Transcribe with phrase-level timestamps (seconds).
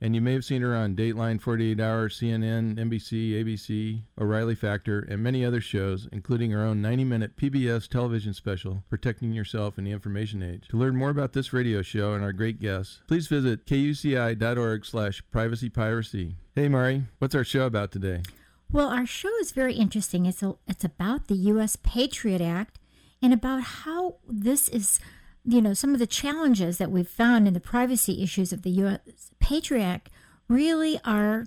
[0.00, 5.00] And you may have seen her on Dateline, 48 Hour, CNN, NBC, ABC, O'Reilly Factor,
[5.00, 9.84] and many other shows, including her own 90 minute PBS television special, Protecting Yourself in
[9.84, 10.68] the Information Age.
[10.68, 15.22] To learn more about this radio show and our great guests, please visit kuci.org slash
[15.32, 16.34] privacypiracy.
[16.54, 18.22] Hey, Mari, what's our show about today?
[18.70, 20.26] Well, our show is very interesting.
[20.26, 21.76] It's, a, it's about the U.S.
[21.76, 22.78] Patriot Act
[23.22, 24.98] and about how this is
[25.44, 28.70] you know, some of the challenges that we've found in the privacy issues of the
[28.70, 29.30] U.S.
[29.44, 30.08] Patriot
[30.48, 31.44] really are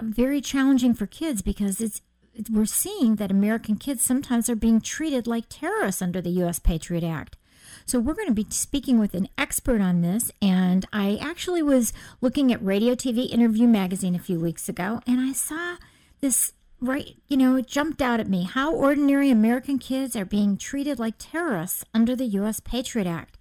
[0.00, 2.00] very challenging for kids because it's
[2.48, 6.60] we're seeing that American kids sometimes are being treated like terrorists under the U.S.
[6.60, 7.36] Patriot Act.
[7.84, 11.92] So we're going to be speaking with an expert on this, and I actually was
[12.20, 15.78] looking at Radio TV Interview magazine a few weeks ago, and I saw
[16.20, 20.56] this right, you know, it jumped out at me how ordinary American kids are being
[20.56, 22.60] treated like terrorists under the U.S.
[22.60, 23.36] Patriot Act.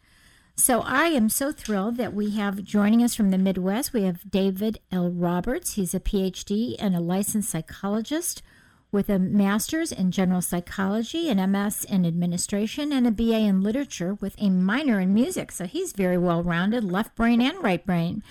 [0.55, 4.29] So I am so thrilled that we have joining us from the Midwest, we have
[4.29, 5.09] David L.
[5.09, 5.73] Roberts.
[5.73, 8.43] He's a PhD and a licensed psychologist
[8.91, 14.15] with a master's in general psychology, an MS in administration, and a BA in literature
[14.15, 15.51] with a minor in music.
[15.51, 18.21] So he's very well rounded, left brain and right brain.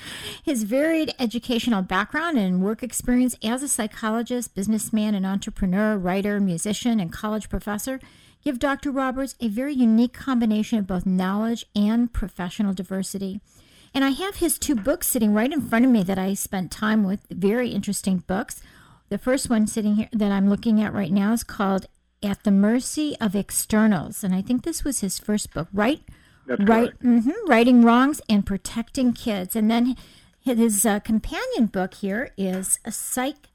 [0.43, 7.00] His varied educational background and work experience as a psychologist, businessman, and entrepreneur, writer, musician,
[7.00, 7.99] and college professor
[8.43, 8.91] give Dr.
[8.91, 13.41] Roberts a very unique combination of both knowledge and professional diversity.
[13.93, 16.71] And I have his two books sitting right in front of me that I spent
[16.71, 18.62] time with, very interesting books.
[19.09, 21.87] The first one sitting here that I'm looking at right now is called
[22.23, 24.23] At the Mercy of Externals.
[24.23, 26.01] And I think this was his first book, right?
[26.47, 29.55] That's right, mm-hmm, Righting Wrongs and Protecting Kids.
[29.55, 29.97] And then
[30.41, 33.50] his uh, companion book here is a psych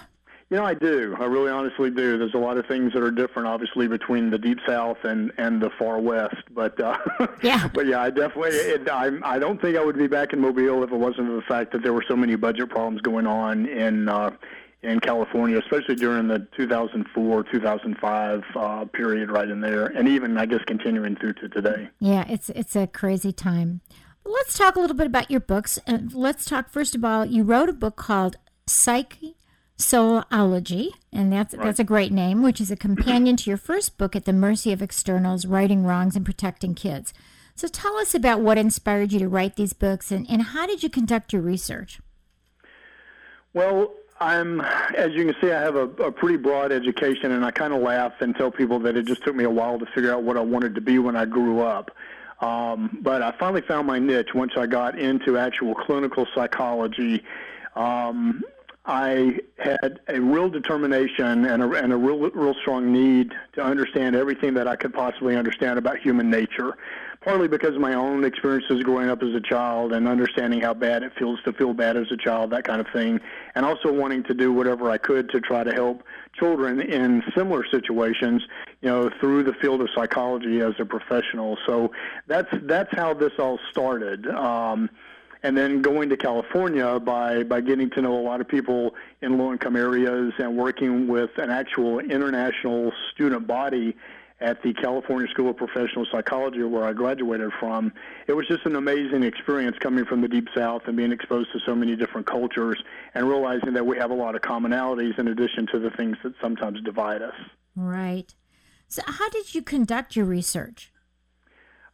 [0.51, 1.17] You know, I do.
[1.19, 2.19] I really honestly do.
[2.19, 5.61] There's a lot of things that are different, obviously, between the deep south and and
[5.61, 6.37] the far west.
[6.51, 6.99] But uh,
[7.43, 8.51] yeah, but yeah, I definitely.
[8.51, 11.35] It, I I don't think I would be back in Mobile if it wasn't for
[11.35, 14.09] the fact that there were so many budget problems going on in.
[14.09, 14.31] Uh,
[14.83, 20.45] in California, especially during the 2004 2005 uh, period, right in there, and even I
[20.45, 21.89] guess continuing through to today.
[22.01, 23.81] Yeah, it's it's a crazy time.
[24.27, 25.79] Let's talk a little bit about your books.
[25.87, 27.25] Uh, let's talk first of all.
[27.25, 28.37] You wrote a book called
[28.67, 29.37] Psyche
[29.79, 31.65] Soulology, and that's right.
[31.65, 34.73] that's a great name, which is a companion to your first book, At the Mercy
[34.73, 37.13] of Externals: Righting Wrongs and Protecting Kids.
[37.57, 40.83] So tell us about what inspired you to write these books, and, and how did
[40.83, 42.01] you conduct your research?
[43.53, 47.51] Well, I'm, as you can see, I have a, a pretty broad education, and I
[47.51, 50.13] kind of laugh and tell people that it just took me a while to figure
[50.13, 51.91] out what I wanted to be when I grew up.
[52.41, 57.23] Um, but I finally found my niche once I got into actual clinical psychology.
[57.77, 58.43] Um,
[58.87, 64.15] I had a real determination and a, and a real, real strong need to understand
[64.15, 66.77] everything that I could possibly understand about human nature.
[67.23, 71.03] Partly because of my own experiences growing up as a child and understanding how bad
[71.03, 73.19] it feels to feel bad as a child, that kind of thing,
[73.55, 76.03] and also wanting to do whatever I could to try to help
[76.39, 78.43] children in similar situations,
[78.83, 81.57] you know, through the field of psychology as a professional.
[81.67, 81.93] So
[82.27, 84.27] that's that's how this all started.
[84.27, 84.91] Um,
[85.45, 89.39] and then going to California by by getting to know a lot of people in
[89.39, 93.95] low income areas and working with an actual international student body
[94.41, 97.93] at the California School of Professional Psychology where I graduated from.
[98.27, 101.61] It was just an amazing experience coming from the deep south and being exposed to
[101.65, 102.83] so many different cultures
[103.15, 106.33] and realizing that we have a lot of commonalities in addition to the things that
[106.43, 107.35] sometimes divide us.
[107.77, 108.35] Right.
[108.89, 110.91] So how did you conduct your research?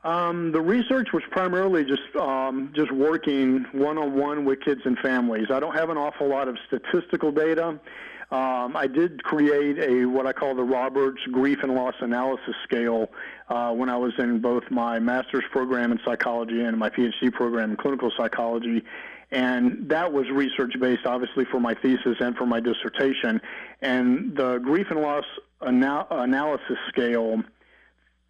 [0.03, 4.99] Um, the research was primarily just um, just working one on one with kids and
[4.99, 5.49] families.
[5.51, 7.79] I don't have an awful lot of statistical data.
[8.31, 13.11] Um, I did create a what I call the Roberts Grief and Loss Analysis Scale
[13.49, 17.73] uh, when I was in both my master's program in psychology and my PhD program
[17.73, 18.83] in clinical psychology.
[19.33, 23.41] And that was research based, obviously, for my thesis and for my dissertation.
[23.83, 25.25] And the grief and loss
[25.61, 27.43] ana- analysis scale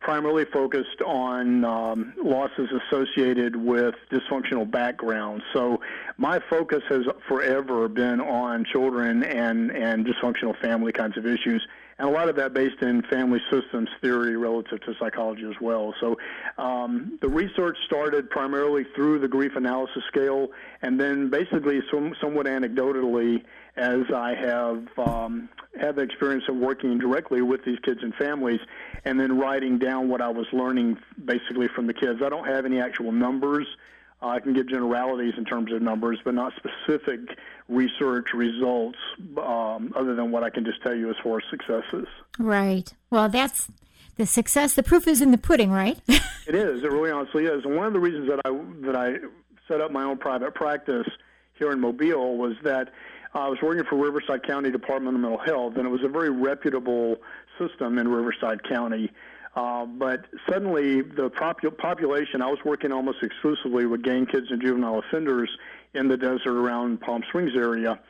[0.00, 5.44] primarily focused on um, losses associated with dysfunctional backgrounds.
[5.52, 5.80] So
[6.16, 11.66] my focus has forever been on children and, and dysfunctional family kinds of issues.
[11.98, 15.94] And a lot of that based in family systems theory relative to psychology as well.
[16.00, 16.16] So
[16.56, 20.48] um, the research started primarily through the grief analysis scale,
[20.80, 23.44] and then basically, some, somewhat anecdotally,
[23.76, 28.60] as I have um, had the experience of working directly with these kids and families,
[29.04, 32.20] and then writing down what I was learning basically from the kids.
[32.24, 33.66] I don't have any actual numbers.
[34.22, 37.20] Uh, I can give generalities in terms of numbers, but not specific
[37.68, 38.98] research results,
[39.38, 42.06] um, other than what I can just tell you as far as successes.
[42.38, 42.92] Right.
[43.08, 43.68] Well, that's
[44.16, 44.74] the success.
[44.74, 45.98] The proof is in the pudding, right?
[46.08, 46.82] it is.
[46.82, 47.64] It really honestly is.
[47.64, 48.50] And one of the reasons that I
[48.86, 49.16] that I
[49.66, 51.06] set up my own private practice
[51.54, 52.92] here in Mobile was that
[53.32, 56.30] I was working for Riverside County Department of Mental Health, and it was a very
[56.30, 57.16] reputable
[57.58, 59.12] system in Riverside County.
[59.54, 64.60] Uh, but suddenly, the popu- population, I was working almost exclusively with gang kids and
[64.60, 65.50] juvenile offenders
[65.94, 68.00] in the desert around Palm Springs area.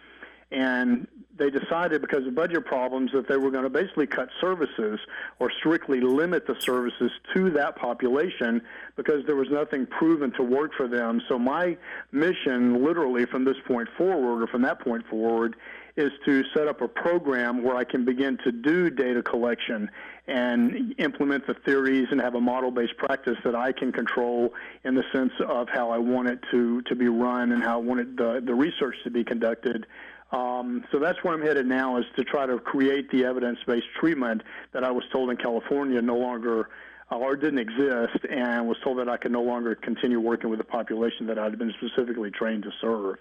[0.50, 1.06] And
[1.40, 5.00] they decided because of budget problems that they were going to basically cut services
[5.38, 8.60] or strictly limit the services to that population
[8.96, 11.20] because there was nothing proven to work for them.
[11.28, 11.78] So my
[12.12, 15.56] mission literally from this point forward or from that point forward
[15.96, 19.90] is to set up a program where I can begin to do data collection
[20.28, 24.54] and implement the theories and have a model-based practice that I can control
[24.84, 27.82] in the sense of how I want it to, to be run and how I
[27.82, 29.87] want it, the, the research to be conducted
[30.32, 34.43] um, so that's where I'm headed now is to try to create the evidence-based treatment
[34.73, 36.69] that I was told in California no longer
[37.11, 40.59] uh, or didn't exist, and was told that I could no longer continue working with
[40.59, 43.17] the population that I'd been specifically trained to serve.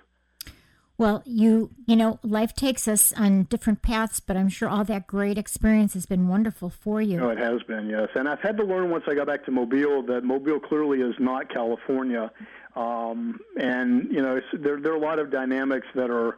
[1.00, 5.08] Well, you you know, life takes us on different paths, but I'm sure all that
[5.08, 7.18] great experience has been wonderful for you.
[7.18, 8.10] No, it has been, yes.
[8.16, 11.16] And I've had to learn once I got back to Mobile that Mobile clearly is
[11.18, 12.30] not California,
[12.76, 16.38] um, and you know, there there are a lot of dynamics that are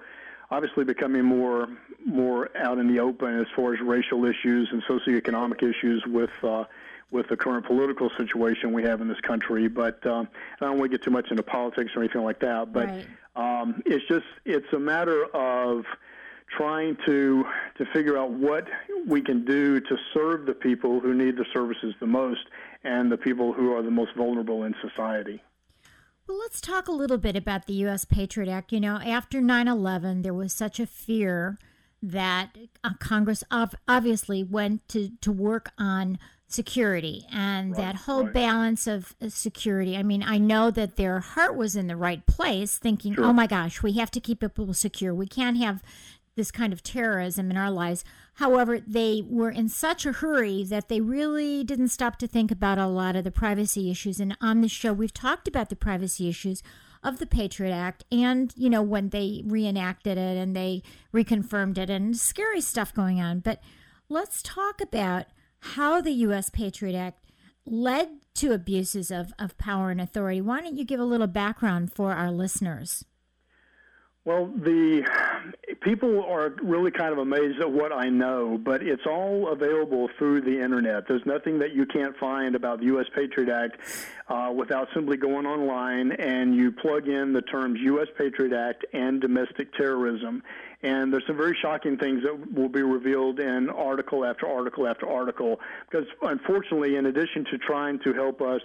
[0.51, 1.67] obviously becoming more
[2.05, 6.65] more out in the open as far as racial issues and socioeconomic issues with uh,
[7.09, 9.67] with the current political situation we have in this country.
[9.67, 10.27] But um,
[10.59, 12.71] I don't want to get too much into politics or anything like that.
[12.73, 13.07] But right.
[13.35, 15.85] um, it's just it's a matter of
[16.57, 17.45] trying to
[17.77, 18.67] to figure out what
[19.07, 22.41] we can do to serve the people who need the services the most
[22.83, 25.41] and the people who are the most vulnerable in society.
[26.27, 28.05] Well, let's talk a little bit about the U.S.
[28.05, 28.71] Patriot Act.
[28.71, 31.57] You know, after 9 11, there was such a fear
[32.01, 38.25] that uh, Congress ov- obviously went to, to work on security and right, that whole
[38.25, 38.33] right.
[38.33, 39.95] balance of uh, security.
[39.95, 43.25] I mean, I know that their heart was in the right place, thinking, sure.
[43.25, 45.13] oh my gosh, we have to keep people secure.
[45.13, 45.81] We can't have
[46.35, 48.03] this kind of terrorism in our lives.
[48.35, 52.77] However, they were in such a hurry that they really didn't stop to think about
[52.77, 54.19] a lot of the privacy issues.
[54.19, 56.63] And on this show, we've talked about the privacy issues
[57.03, 60.83] of the Patriot Act and, you know, when they reenacted it and they
[61.13, 63.39] reconfirmed it and scary stuff going on.
[63.39, 63.61] But
[64.07, 65.25] let's talk about
[65.59, 66.49] how the U.S.
[66.49, 67.25] Patriot Act
[67.65, 70.41] led to abuses of, of power and authority.
[70.41, 73.05] Why don't you give a little background for our listeners?
[74.23, 75.03] Well, the
[75.81, 80.41] people are really kind of amazed at what I know, but it's all available through
[80.41, 81.07] the internet.
[81.07, 83.07] There's nothing that you can't find about the U.S.
[83.13, 83.77] Patriot Act
[84.27, 88.07] uh, without simply going online and you plug in the terms U.S.
[88.15, 90.43] Patriot Act and domestic terrorism.
[90.83, 95.09] And there's some very shocking things that will be revealed in article after article after
[95.09, 95.59] article.
[95.89, 98.61] Because unfortunately, in addition to trying to help us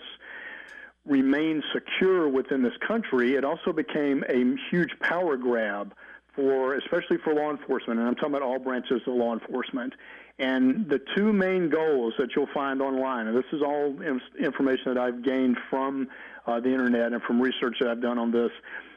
[1.07, 5.95] remain secure within this country, it also became a huge power grab
[6.37, 9.95] for, especially for law enforcement, and I'm talking about all branches of law enforcement.
[10.39, 13.97] And the two main goals that you'll find online, and this is all
[14.39, 16.09] information that I've gained from
[16.47, 18.51] uh, the internet and from research that I've done on this,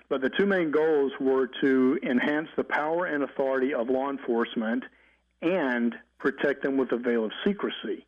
[0.10, 4.84] but the two main goals were to enhance the power and authority of law enforcement
[5.42, 8.06] and protect them with a veil of secrecy.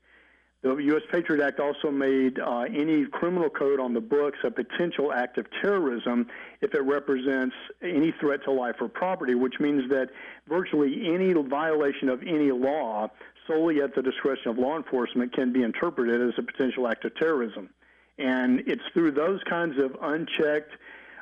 [0.62, 1.02] The U.S.
[1.12, 5.48] Patriot Act also made uh, any criminal code on the books a potential act of
[5.60, 6.28] terrorism
[6.62, 10.10] if it represents any threat to life or property, which means that
[10.48, 13.10] virtually any violation of any law
[13.48, 17.16] solely at the discretion of law enforcement can be interpreted as a potential act of
[17.16, 17.70] terrorism.
[18.20, 20.74] And it's through those kinds of unchecked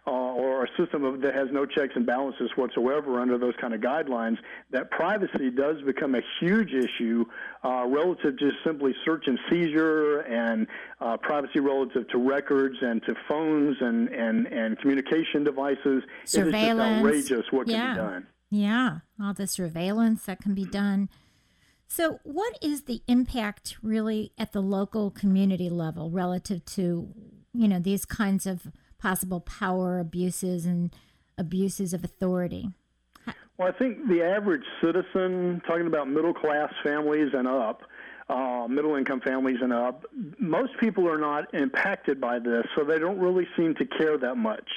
[0.07, 3.73] uh, or a system of, that has no checks and balances whatsoever under those kind
[3.73, 4.37] of guidelines,
[4.71, 7.25] that privacy does become a huge issue
[7.63, 10.67] uh, relative to simply search and seizure and
[11.01, 16.03] uh, privacy relative to records and to phones and, and, and communication devices.
[16.25, 17.05] Surveillance.
[17.05, 17.77] It is just outrageous what yeah.
[17.77, 18.27] can be done.
[18.51, 21.09] Yeah, all the surveillance that can be done.
[21.87, 27.09] So, what is the impact really at the local community level relative to,
[27.53, 28.67] you know, these kinds of
[28.99, 30.95] possible power abuses and
[31.37, 32.69] abuses of authority?
[33.57, 37.81] Well, I think the average citizen, talking about middle class families and up,
[38.29, 40.05] uh, middle income families and up,
[40.37, 44.35] most people are not impacted by this, so they don't really seem to care that
[44.35, 44.69] much.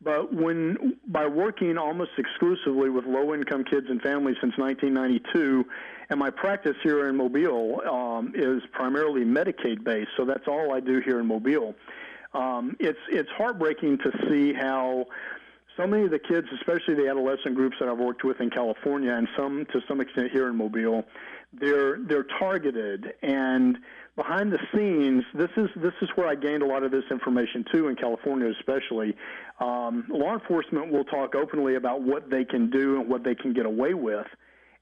[0.00, 5.64] But when by working almost exclusively with low income kids and families since 1992,
[6.10, 10.80] and my practice here in Mobile um, is primarily Medicaid based, so that's all I
[10.80, 11.74] do here in Mobile
[12.34, 15.06] um, it's it's heartbreaking to see how
[15.78, 19.12] so many of the kids, especially the adolescent groups that I've worked with in California,
[19.12, 21.04] and some to some extent here in Mobile,
[21.52, 23.78] they're they're targeted and
[24.16, 25.24] behind the scenes.
[25.34, 28.50] This is this is where I gained a lot of this information too in California,
[28.58, 29.16] especially.
[29.60, 33.52] Um, law enforcement will talk openly about what they can do and what they can
[33.52, 34.26] get away with.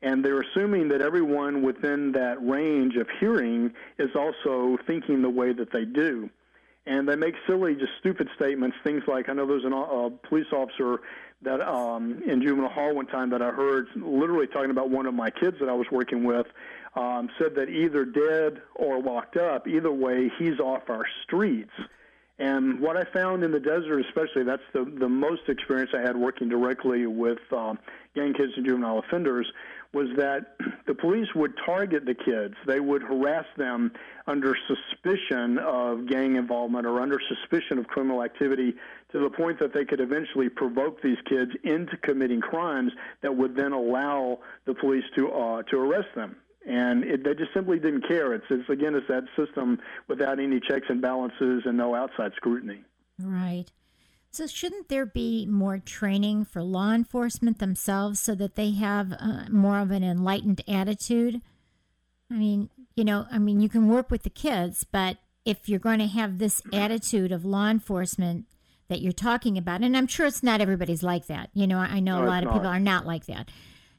[0.02, 5.52] And they're assuming that everyone within that range of hearing is also thinking the way
[5.52, 6.30] that they do
[6.86, 8.76] and they make silly, just stupid statements.
[8.84, 11.00] Things like, I know there's a police officer
[11.42, 15.14] that um, in juvenile hall one time that I heard literally talking about one of
[15.14, 16.46] my kids that I was working with
[16.94, 21.72] um, said that either dead or locked up, either way, he's off our streets.
[22.38, 26.16] And what I found in the desert, especially, that's the the most experience I had
[26.16, 27.78] working directly with um,
[28.14, 29.50] gang kids and juvenile offenders,
[29.96, 32.54] was that the police would target the kids.
[32.66, 33.92] They would harass them
[34.26, 38.74] under suspicion of gang involvement or under suspicion of criminal activity
[39.12, 43.56] to the point that they could eventually provoke these kids into committing crimes that would
[43.56, 46.36] then allow the police to uh, to arrest them.
[46.68, 48.34] And it, they just simply didn't care.
[48.34, 52.84] It's, it's again, it's that system without any checks and balances and no outside scrutiny.
[53.18, 53.64] Right.
[54.36, 59.44] So, shouldn't there be more training for law enforcement themselves so that they have uh,
[59.48, 61.40] more of an enlightened attitude?
[62.30, 65.16] I mean, you know, I mean, you can work with the kids, but
[65.46, 68.44] if you're going to have this attitude of law enforcement
[68.88, 71.48] that you're talking about, and I'm sure it's not everybody's like that.
[71.54, 72.56] You know, I know no, a lot of not.
[72.56, 73.48] people are not like that.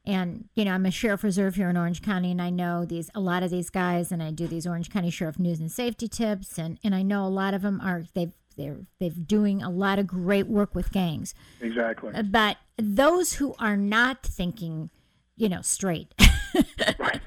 [0.06, 3.10] And you know, I'm a sheriff reserve here in Orange County, and I know these
[3.16, 6.08] a lot of these guys, and I do these Orange County Sheriff news and safety
[6.08, 9.70] tips, and and I know a lot of them are they've they're they're doing a
[9.70, 11.34] lot of great work with gangs.
[11.62, 12.14] Exactly.
[12.14, 14.90] Uh, But those who are not thinking,
[15.36, 16.14] you know, straight,
[17.00, 17.22] Right.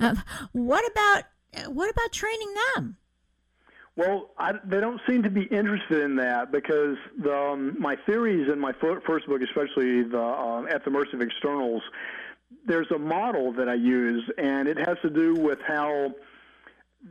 [0.00, 0.22] um,
[0.52, 1.24] what about
[1.56, 2.96] uh, what about training them?
[3.96, 8.50] Well, I, they don't seem to be interested in that because the, um, my theories
[8.52, 11.80] in my fir- first book, especially the um, at the mercy of externals,
[12.66, 16.12] there's a model that I use, and it has to do with how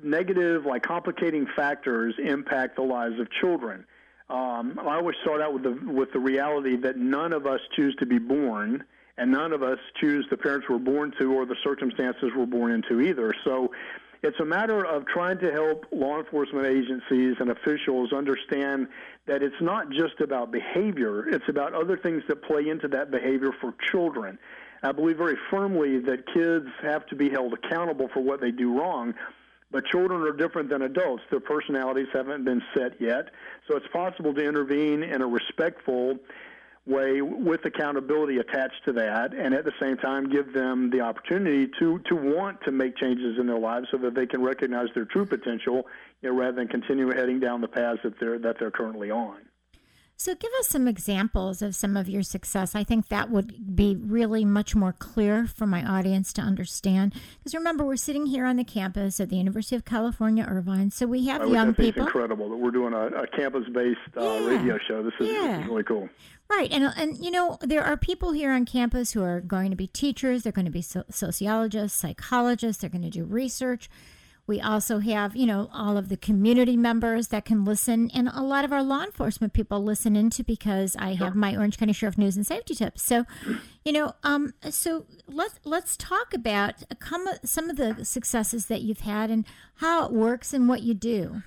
[0.01, 3.85] negative, like complicating factors impact the lives of children.
[4.29, 7.95] Um, I always start out with the with the reality that none of us choose
[8.00, 8.83] to be born,
[9.17, 12.71] and none of us choose the parents we're born to or the circumstances we're born
[12.71, 13.33] into either.
[13.43, 13.71] So.
[14.25, 18.88] It's a matter of trying to help law enforcement agencies and officials understand
[19.27, 23.51] that it's not just about behavior, it's about other things that play into that behavior
[23.59, 24.39] for children.
[24.81, 28.77] I believe very firmly that kids have to be held accountable for what they do
[28.79, 29.13] wrong,
[29.73, 31.23] but children are different than adults.
[31.31, 33.31] Their personalities haven't been set yet.
[33.67, 36.19] So it's possible to intervene in a respectful
[36.85, 41.71] way with accountability attached to that and at the same time give them the opportunity
[41.79, 45.05] to to want to make changes in their lives so that they can recognize their
[45.05, 45.87] true potential
[46.21, 49.37] you know, rather than continue heading down the paths that they're that they're currently on.
[50.15, 52.75] So, give us some examples of some of your success.
[52.75, 57.13] I think that would be really much more clear for my audience to understand.
[57.39, 60.91] Because remember, we're sitting here on the campus at the University of California, Irvine.
[60.91, 62.03] So we have I young people.
[62.03, 64.46] It's incredible that we're doing a, a campus-based uh, yeah.
[64.46, 65.03] radio show.
[65.03, 65.48] This is, yeah.
[65.48, 66.08] this is really cool.
[66.50, 69.75] Right, and and you know there are people here on campus who are going to
[69.75, 70.43] be teachers.
[70.43, 72.82] They're going to be so- sociologists, psychologists.
[72.82, 73.89] They're going to do research.
[74.45, 78.41] We also have, you know, all of the community members that can listen, and a
[78.41, 82.17] lot of our law enforcement people listen into because I have my Orange County Sheriff
[82.17, 83.01] News and Safety Tips.
[83.03, 83.25] So,
[83.85, 86.83] you know, um, so let's let's talk about
[87.45, 89.45] some of the successes that you've had and
[89.75, 91.43] how it works and what you do.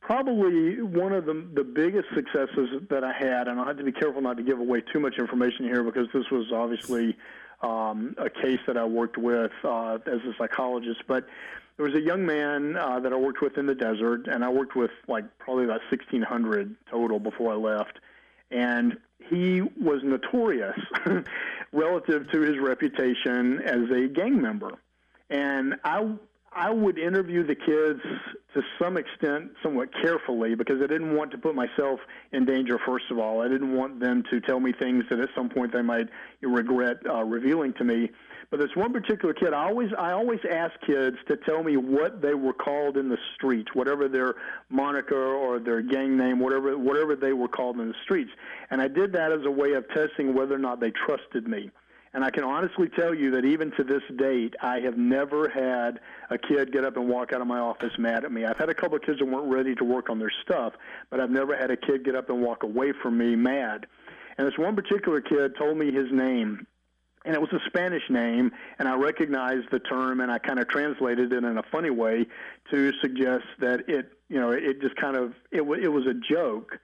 [0.00, 3.90] Probably one of the the biggest successes that I had, and I have to be
[3.90, 7.16] careful not to give away too much information here because this was obviously
[7.62, 11.26] um, a case that I worked with uh, as a psychologist, but
[11.76, 14.48] there was a young man uh, that I worked with in the desert, and I
[14.48, 17.98] worked with like probably about 1,600 total before I left.
[18.50, 18.96] And
[19.28, 20.78] he was notorious
[21.72, 24.72] relative to his reputation as a gang member.
[25.28, 26.08] And I,
[26.52, 28.00] I would interview the kids
[28.54, 32.00] to some extent somewhat carefully because I didn't want to put myself
[32.32, 33.42] in danger, first of all.
[33.42, 36.08] I didn't want them to tell me things that at some point they might
[36.40, 38.10] regret uh, revealing to me.
[38.50, 42.22] But this one particular kid, I always I always ask kids to tell me what
[42.22, 44.34] they were called in the streets, whatever their
[44.68, 48.30] moniker or their gang name, whatever whatever they were called in the streets.
[48.70, 51.70] And I did that as a way of testing whether or not they trusted me.
[52.14, 56.00] And I can honestly tell you that even to this date, I have never had
[56.30, 58.46] a kid get up and walk out of my office mad at me.
[58.46, 60.72] I've had a couple of kids that weren't ready to work on their stuff,
[61.10, 63.86] but I've never had a kid get up and walk away from me mad.
[64.38, 66.66] And this one particular kid told me his name
[67.26, 70.68] and it was a Spanish name, and I recognized the term, and I kind of
[70.68, 72.26] translated it in a funny way
[72.70, 76.14] to suggest that it, you know, it just kind of it, w- it was a
[76.14, 76.78] joke.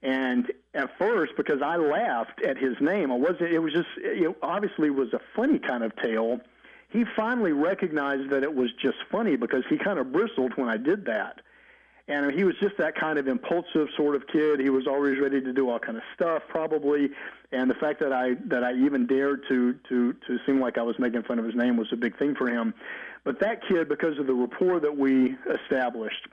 [0.00, 3.52] And at first, because I laughed at his name, I wasn't.
[3.52, 6.40] It was just it obviously was a funny kind of tale.
[6.88, 10.76] He finally recognized that it was just funny because he kind of bristled when I
[10.76, 11.40] did that
[12.12, 14.60] and he was just that kind of impulsive sort of kid.
[14.60, 17.08] He was always ready to do all kind of stuff, probably.
[17.52, 20.82] And the fact that I that I even dared to to to seem like I
[20.82, 22.74] was making fun of his name was a big thing for him.
[23.24, 26.28] But that kid, because of the rapport that we established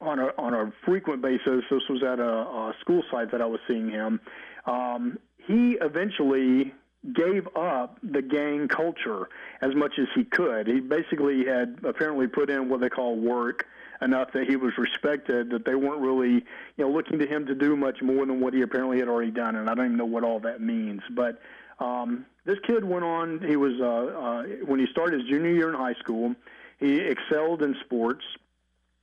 [0.00, 3.46] on a on a frequent basis, this was at a, a school site that I
[3.46, 4.20] was seeing him.
[4.66, 6.72] Um, he eventually
[7.14, 9.28] gave up the gang culture
[9.60, 10.66] as much as he could.
[10.66, 13.66] He basically had apparently put in what they call work
[14.00, 16.44] enough that he was respected that they weren't really you
[16.78, 19.56] know looking to him to do much more than what he apparently had already done
[19.56, 21.40] and I don't even know what all that means but
[21.78, 25.68] um, this kid went on he was uh, uh, when he started his junior year
[25.68, 26.34] in high school
[26.78, 28.24] he excelled in sports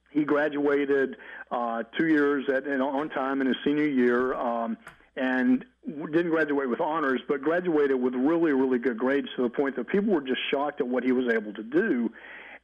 [0.10, 1.18] he graduated
[1.52, 4.78] uh, two years at, on time in his senior year um,
[5.16, 9.76] and didn't graduate with honors, but graduated with really, really good grades to the point
[9.76, 12.12] that people were just shocked at what he was able to do.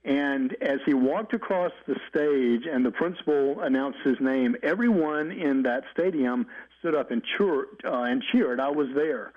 [0.05, 5.63] And as he walked across the stage and the principal announced his name, everyone in
[5.63, 6.45] that stadium
[6.79, 7.67] stood up and cheered.
[7.85, 8.59] Uh, and cheered.
[8.59, 9.31] I was there.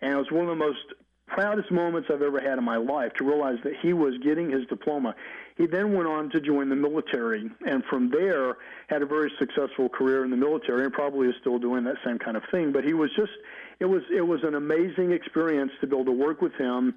[0.00, 0.78] And it was one of the most
[1.26, 4.66] proudest moments I've ever had in my life to realize that he was getting his
[4.66, 5.14] diploma.
[5.56, 8.56] He then went on to join the military, and from there
[8.88, 12.18] had a very successful career in the military, and probably is still doing that same
[12.18, 12.72] kind of thing.
[12.72, 13.32] But he was just,
[13.80, 16.94] it was, it was an amazing experience to be able to work with him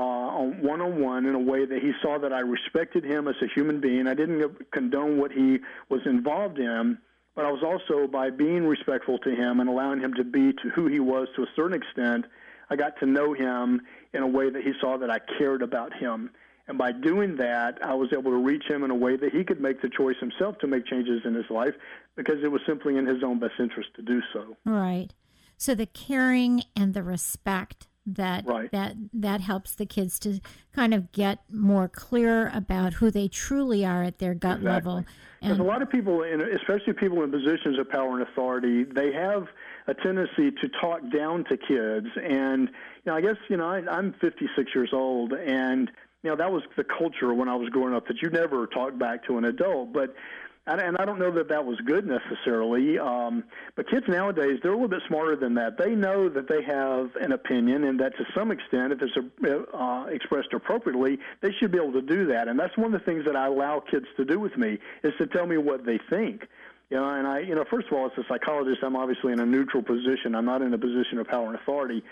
[0.00, 3.46] one on one in a way that he saw that I respected him as a
[3.46, 4.06] human being.
[4.06, 5.58] I didn't condone what he
[5.88, 6.98] was involved in,
[7.34, 10.68] but I was also, by being respectful to him and allowing him to be to
[10.74, 12.26] who he was to a certain extent,
[12.70, 13.80] I got to know him
[14.12, 16.30] in a way that he saw that I cared about him.
[16.66, 19.42] And by doing that, I was able to reach him in a way that he
[19.42, 21.74] could make the choice himself to make changes in his life
[22.14, 24.56] because it was simply in his own best interest to do so.
[24.66, 25.08] Right.
[25.56, 28.70] So the caring and the respect that right.
[28.72, 30.40] that that helps the kids to
[30.72, 34.92] kind of get more clear about who they truly are at their gut exactly.
[34.92, 35.04] level.
[35.40, 39.12] Because a lot of people, in, especially people in positions of power and authority, they
[39.12, 39.46] have
[39.86, 42.08] a tendency to talk down to kids.
[42.22, 45.90] And you know, I guess you know I, I'm 56 years old, and
[46.22, 48.98] you know that was the culture when I was growing up that you never talk
[48.98, 50.14] back to an adult, but
[50.76, 52.98] and I don't know that that was good necessarily.
[52.98, 55.78] Um, but kids nowadays, they're a little bit smarter than that.
[55.78, 59.16] They know that they have an opinion, and that to some extent, if it's
[59.74, 62.48] uh, expressed appropriately, they should be able to do that.
[62.48, 65.12] And that's one of the things that I allow kids to do with me is
[65.18, 66.42] to tell me what they think.
[66.90, 69.40] You know, and I, you know, first of all, as a psychologist, I'm obviously in
[69.40, 70.34] a neutral position.
[70.34, 72.02] I'm not in a position of power and authority,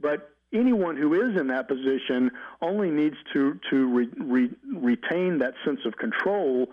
[0.00, 5.54] but anyone who is in that position only needs to to re, re, retain that
[5.64, 6.68] sense of control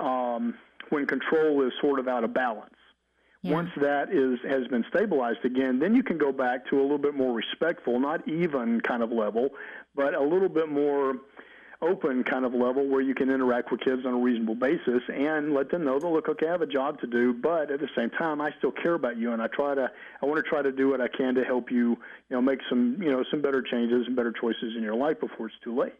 [0.00, 0.54] um,
[0.90, 2.74] when control is sort of out of balance.
[3.42, 3.54] Yeah.
[3.54, 6.98] Once that is has been stabilized again, then you can go back to a little
[6.98, 9.50] bit more respectful, not even kind of level,
[9.94, 11.14] but a little bit more
[11.80, 15.54] open kind of level where you can interact with kids on a reasonable basis and
[15.54, 17.88] let them know that look okay I have a job to do but at the
[17.96, 19.88] same time I still care about you and I try to
[20.20, 21.96] I want to try to do what I can to help you you
[22.30, 25.46] know make some you know some better changes and better choices in your life before
[25.46, 25.94] it's too late.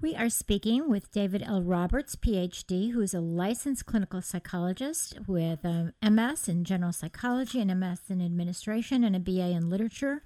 [0.00, 1.62] We are speaking with David L.
[1.62, 7.80] Roberts, PhD, who is a licensed clinical psychologist with um, MS in general psychology and
[7.80, 10.22] MS in administration and a BA in literature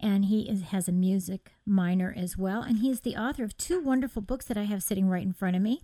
[0.00, 2.62] and he is, has a music minor as well.
[2.62, 5.32] And he is the author of two wonderful books that I have sitting right in
[5.32, 5.82] front of me.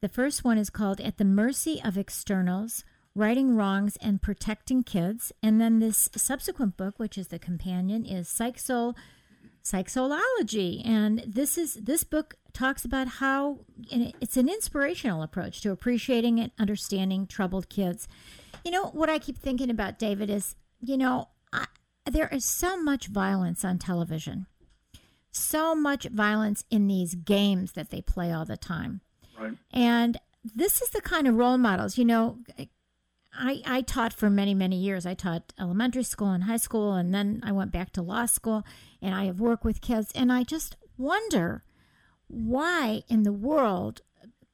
[0.00, 5.32] The first one is called At the Mercy of Externals Righting Wrongs and Protecting Kids.
[5.42, 8.96] And then this subsequent book, which is the companion, is Psych Soul.
[9.62, 16.40] Psychology, and this is this book talks about how it's an inspirational approach to appreciating
[16.40, 18.08] and understanding troubled kids.
[18.64, 21.66] You know what I keep thinking about, David, is you know I,
[22.10, 24.46] there is so much violence on television,
[25.30, 29.00] so much violence in these games that they play all the time.
[29.38, 29.52] Right.
[29.72, 32.38] And this is the kind of role models, you know.
[33.34, 35.06] I, I taught for many, many years.
[35.06, 38.64] I taught elementary school and high school, and then I went back to law school,
[39.00, 40.12] and I have worked with kids.
[40.14, 41.64] And I just wonder
[42.28, 44.02] why in the world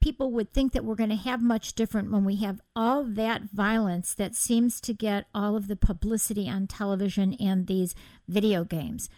[0.01, 3.43] people would think that we're going to have much different when we have all that
[3.51, 7.95] violence that seems to get all of the publicity on television and these
[8.27, 9.09] video games.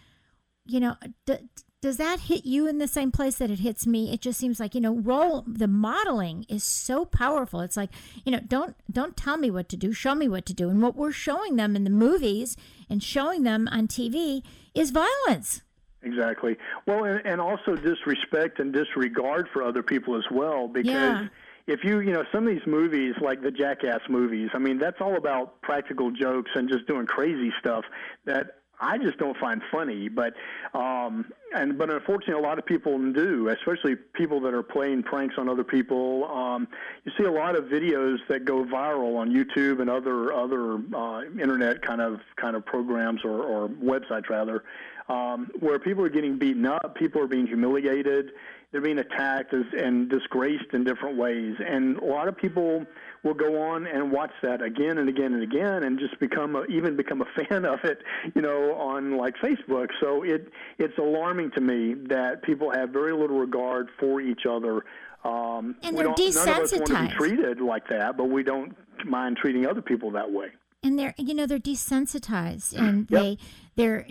[0.66, 0.96] You know,
[1.26, 1.48] d-
[1.82, 4.12] does that hit you in the same place that it hits me?
[4.12, 7.60] It just seems like, you know, role the modeling is so powerful.
[7.60, 7.90] It's like,
[8.24, 10.70] you know, don't don't tell me what to do, show me what to do.
[10.70, 12.56] And what we're showing them in the movies
[12.88, 14.42] and showing them on TV
[14.74, 15.62] is violence.
[16.04, 16.56] Exactly.
[16.86, 20.90] Well, and, and also disrespect and disregard for other people as well, because.
[20.90, 21.28] Yeah
[21.68, 25.00] if you you know some of these movies like the jackass movies i mean that's
[25.00, 27.84] all about practical jokes and just doing crazy stuff
[28.24, 30.34] that I just don't find funny, but
[30.74, 35.36] um, and but unfortunately, a lot of people do, especially people that are playing pranks
[35.38, 36.24] on other people.
[36.28, 36.66] Um,
[37.04, 41.22] you see a lot of videos that go viral on YouTube and other other uh,
[41.40, 44.64] internet kind of kind of programs or, or websites rather,
[45.08, 48.32] um, where people are getting beaten up, people are being humiliated,
[48.72, 52.84] they're being attacked as, and disgraced in different ways, and a lot of people
[53.22, 56.64] will go on and watch that again and again and again, and just become a,
[56.64, 58.02] even become a fan of it,
[58.34, 59.88] you know, on like Facebook.
[60.00, 64.84] So it it's alarming to me that people have very little regard for each other.
[65.24, 66.46] Um, and they're desensitized.
[66.46, 69.82] None of us want to be treated like that, but we don't mind treating other
[69.82, 70.48] people that way.
[70.82, 73.20] And they're you know they're desensitized, and yep.
[73.20, 73.38] they
[73.76, 74.06] they're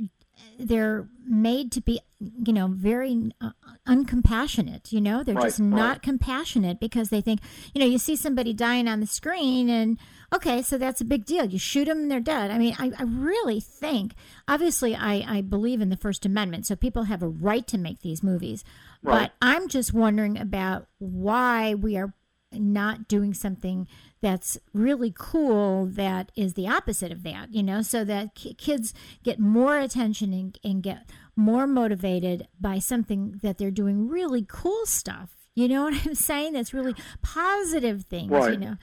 [0.60, 3.51] they're made to be you know very uh,
[3.88, 6.01] uncompassionate you know they're right, just not right.
[6.01, 7.39] compassionate because they think
[7.73, 9.97] you know you see somebody dying on the screen and
[10.34, 12.91] okay so that's a big deal you shoot them and they're dead i mean i,
[12.97, 14.13] I really think
[14.47, 18.01] obviously I, I believe in the first amendment so people have a right to make
[18.01, 18.63] these movies
[19.01, 19.21] right.
[19.23, 22.13] but i'm just wondering about why we are
[22.53, 23.87] not doing something
[24.21, 29.39] that's really cool that is the opposite of that, you know, so that kids get
[29.39, 35.31] more attention and, and get more motivated by something that they're doing really cool stuff.
[35.55, 36.53] You know what I'm saying?
[36.53, 38.53] That's really positive things, right.
[38.53, 38.77] you know.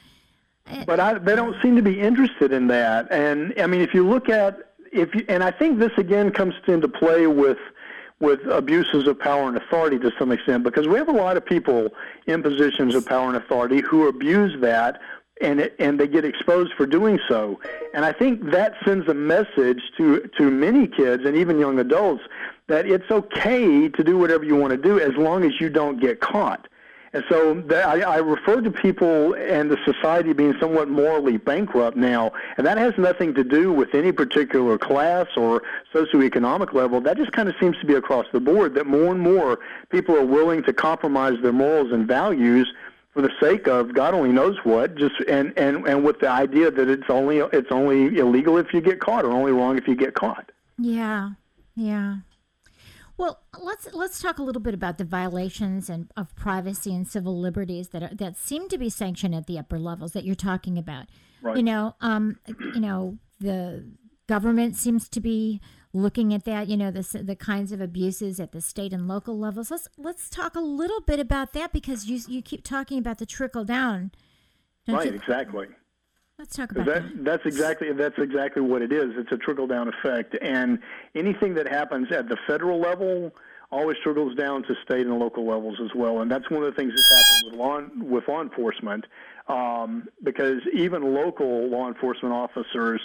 [0.87, 3.11] But I, they don't seem to be interested in that.
[3.11, 6.55] And I mean, if you look at if you, and I think this again comes
[6.67, 7.59] into play with
[8.21, 11.45] with abuses of power and authority to some extent because we have a lot of
[11.45, 11.89] people
[12.27, 15.01] in positions of power and authority who abuse that
[15.41, 17.61] and it, and they get exposed for doing so.
[17.95, 22.25] And I think that sends a message to to many kids and even young adults
[22.67, 26.01] that it's okay to do whatever you want to do as long as you don't
[26.01, 26.69] get caught.
[27.13, 31.97] And so that, I, I refer to people and the society being somewhat morally bankrupt
[31.97, 35.63] now, and that has nothing to do with any particular class or
[35.95, 37.01] socioeconomic level.
[37.01, 39.59] That just kind of seems to be across the board that more and more
[39.91, 42.73] people are willing to compromise their morals and values
[43.15, 46.71] for the sake of God only knows what, just and and and with the idea
[46.71, 49.97] that it's only it's only illegal if you get caught, or only wrong if you
[49.97, 50.53] get caught.
[50.79, 51.31] Yeah,
[51.75, 52.19] yeah.
[53.19, 57.39] Well, let's let's talk a little bit about the violations and of privacy and civil
[57.39, 60.79] liberties that are, that seem to be sanctioned at the upper levels that you're talking
[60.79, 61.07] about.
[61.43, 61.57] Right.
[61.57, 63.85] You know, um, you know, the
[64.29, 65.61] government seems to be
[65.93, 69.37] looking at that, you know, the the kinds of abuses at the state and local
[69.37, 69.73] levels.
[69.73, 73.27] Let's let's talk a little bit about that because you you keep talking about the
[73.27, 74.13] trickle down.
[74.87, 75.15] Right, you?
[75.15, 75.67] exactly.
[76.39, 77.25] Let's talk about that, that.
[77.25, 79.07] That's exactly that's exactly what it is.
[79.17, 80.79] It's a trickle down effect, and
[81.17, 83.33] anything that happens at the federal level
[83.73, 86.21] always trickles down to state and local levels as well.
[86.21, 87.81] And that's one of the things that's happened with law
[88.17, 89.07] with law enforcement,
[89.49, 93.01] um, because even local law enforcement officers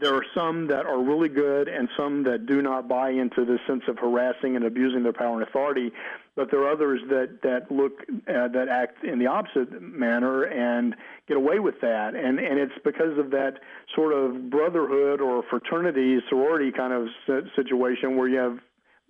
[0.00, 3.60] there are some that are really good and some that do not buy into this
[3.66, 5.92] sense of harassing and abusing their power and authority.
[6.36, 10.94] But there are others that that look uh, that act in the opposite manner and
[11.26, 12.14] get away with that.
[12.14, 13.54] And and it's because of that
[13.94, 17.08] sort of brotherhood or fraternity sorority kind of
[17.56, 18.58] situation where you have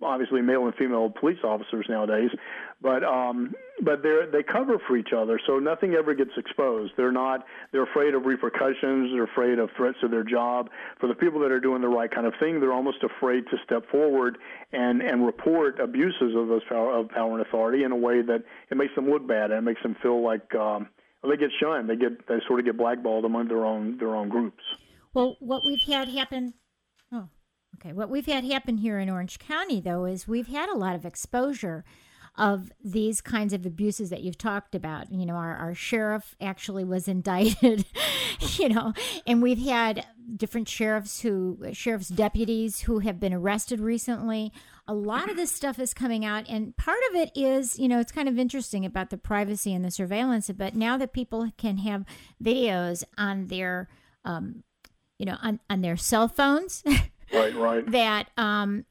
[0.01, 2.29] obviously male and female police officers nowadays,
[2.81, 6.93] but um, but they they cover for each other, so nothing ever gets exposed.
[6.97, 9.11] They're not they're afraid of repercussions.
[9.11, 10.69] They're afraid of threats to their job.
[10.99, 13.57] For the people that are doing the right kind of thing, they're almost afraid to
[13.63, 14.37] step forward
[14.71, 18.43] and and report abuses of those power of power and authority in a way that
[18.69, 20.87] it makes them look bad and it makes them feel like um,
[21.23, 21.89] they get shunned.
[21.89, 24.63] They get they sort of get blackballed among their own their own groups.
[25.13, 26.53] Well, what we've had happen
[27.75, 30.95] Okay, what we've had happen here in Orange County, though, is we've had a lot
[30.95, 31.83] of exposure
[32.37, 35.11] of these kinds of abuses that you've talked about.
[35.11, 37.85] You know, our, our sheriff actually was indicted,
[38.39, 38.93] you know,
[39.27, 40.05] and we've had
[40.37, 44.51] different sheriffs who, sheriff's deputies who have been arrested recently.
[44.87, 47.99] A lot of this stuff is coming out, and part of it is, you know,
[47.99, 51.77] it's kind of interesting about the privacy and the surveillance, but now that people can
[51.79, 52.05] have
[52.43, 53.89] videos on their,
[54.25, 54.63] um,
[55.17, 56.83] you know, on, on their cell phones.
[57.33, 57.91] right, right.
[57.91, 58.85] That um,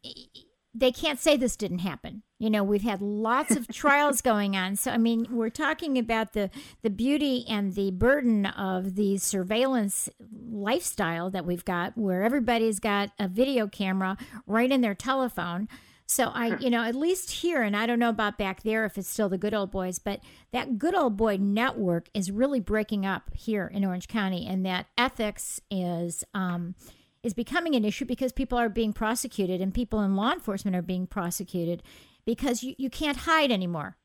[0.74, 2.22] they can't say this didn't happen.
[2.38, 4.76] You know, we've had lots of trials going on.
[4.76, 6.50] So, I mean, we're talking about the,
[6.82, 10.08] the beauty and the burden of the surveillance
[10.50, 15.68] lifestyle that we've got, where everybody's got a video camera right in their telephone.
[16.06, 18.98] So I, you know, at least here, and I don't know about back there if
[18.98, 20.20] it's still the good old boys, but
[20.52, 24.86] that good old boy network is really breaking up here in Orange County, and that
[24.98, 26.74] ethics is, um,
[27.22, 30.82] is becoming an issue because people are being prosecuted and people in law enforcement are
[30.82, 31.82] being prosecuted
[32.24, 33.96] because you, you can't hide anymore.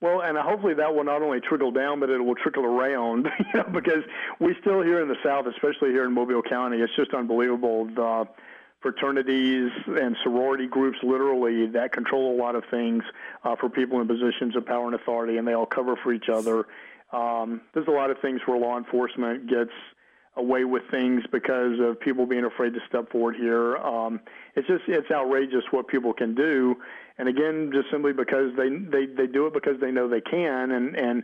[0.00, 3.28] Well, and hopefully that will not only trickle down, but it will trickle around.
[3.38, 4.04] You know, because
[4.40, 7.86] we still here in the South, especially here in Mobile County, it's just unbelievable.
[7.86, 8.28] The
[8.80, 13.02] fraternities and sorority groups, literally, that control a lot of things
[13.44, 16.28] uh, for people in positions of power and authority, and they all cover for each
[16.28, 16.66] other.
[17.12, 19.70] Um, there's a lot of things where law enforcement gets
[20.36, 23.76] away with things because of people being afraid to step forward here.
[23.78, 24.20] Um,
[24.54, 26.76] it's just it's outrageous what people can do,
[27.18, 30.70] and again, just simply because they they they do it because they know they can,
[30.70, 31.22] and and,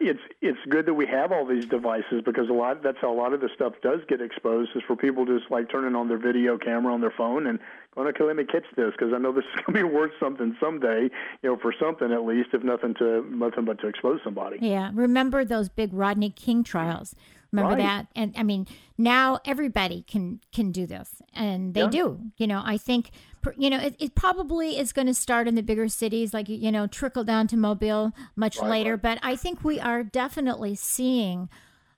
[0.00, 3.14] it's it's good that we have all these devices because a lot that's how a
[3.14, 6.18] lot of the stuff does get exposed is for people just like turning on their
[6.18, 7.60] video camera on their phone and
[7.94, 10.12] going, okay, let me catch this because I know this is going to be worth
[10.18, 11.10] something someday,
[11.42, 14.58] you know, for something at least, if nothing to nothing but to expose somebody.
[14.60, 17.14] Yeah, remember those big Rodney King trials
[17.50, 17.78] Remember right.
[17.78, 18.06] that?
[18.14, 18.66] And I mean,
[18.98, 21.88] now everybody can can do this, and they yeah.
[21.88, 22.20] do.
[22.36, 23.10] You know, I think
[23.56, 26.70] you know it, it probably is going to start in the bigger cities, like you
[26.70, 28.96] know, trickle down to Mobile much right, later.
[28.98, 31.48] But I think we are definitely seeing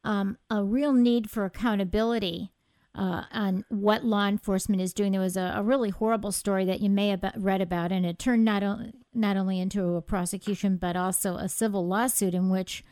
[0.05, 2.53] um, a real need for accountability.
[2.93, 5.13] Uh, on what law enforcement is doing.
[5.13, 8.19] There was a, a, really horrible story that you may have read about, and it
[8.19, 12.83] turned not, o- not only into a prosecution but also a civil lawsuit in which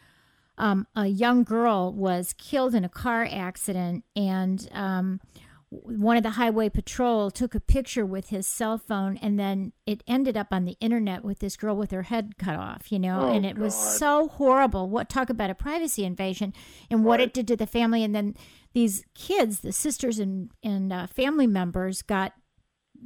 [0.58, 5.20] um, a young girl was killed in a car accident, and um,
[5.70, 10.02] one of the highway patrol took a picture with his cell phone, and then it
[10.06, 12.90] ended up on the internet with this girl with her head cut off.
[12.90, 13.62] You know, oh, and it God.
[13.62, 14.88] was so horrible.
[14.88, 16.52] What talk about a privacy invasion,
[16.90, 17.28] and what right.
[17.28, 18.34] it did to the family, and then
[18.74, 22.32] these kids, the sisters and and uh, family members, got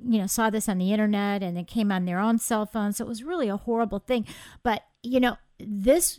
[0.04, 2.94] you know saw this on the internet and it came on their own cell phone
[2.94, 4.26] so it was really a horrible thing
[4.62, 6.18] but you know this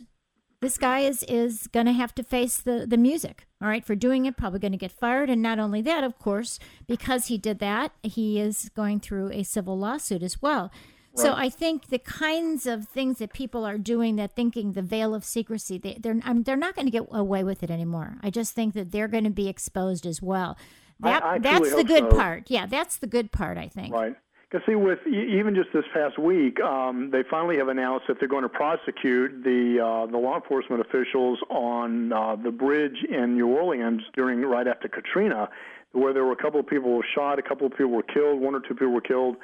[0.64, 3.94] this guy is is going to have to face the the music all right for
[3.94, 5.28] doing it probably going to get fired.
[5.28, 9.42] And not only that of course because he did that he is going through a
[9.42, 10.72] civil lawsuit as well.
[11.16, 11.22] Right.
[11.22, 15.14] so i think the kinds of things that people are doing that thinking the veil
[15.14, 18.16] of secrecy they, they're I'm, they're not going to get away with it anymore.
[18.22, 20.56] I just think that they're going to be exposed as well.
[21.00, 22.16] That, I, I that's the good so.
[22.16, 22.44] part.
[22.48, 23.94] Yeah that's the good part i think.
[23.94, 24.16] Right
[24.50, 28.28] because see, with even just this past week, um, they finally have announced that they're
[28.28, 33.48] going to prosecute the uh, the law enforcement officials on uh, the bridge in New
[33.48, 35.48] Orleans during right after Katrina,
[35.92, 38.54] where there were a couple of people shot, a couple of people were killed, one
[38.54, 39.36] or two people were killed.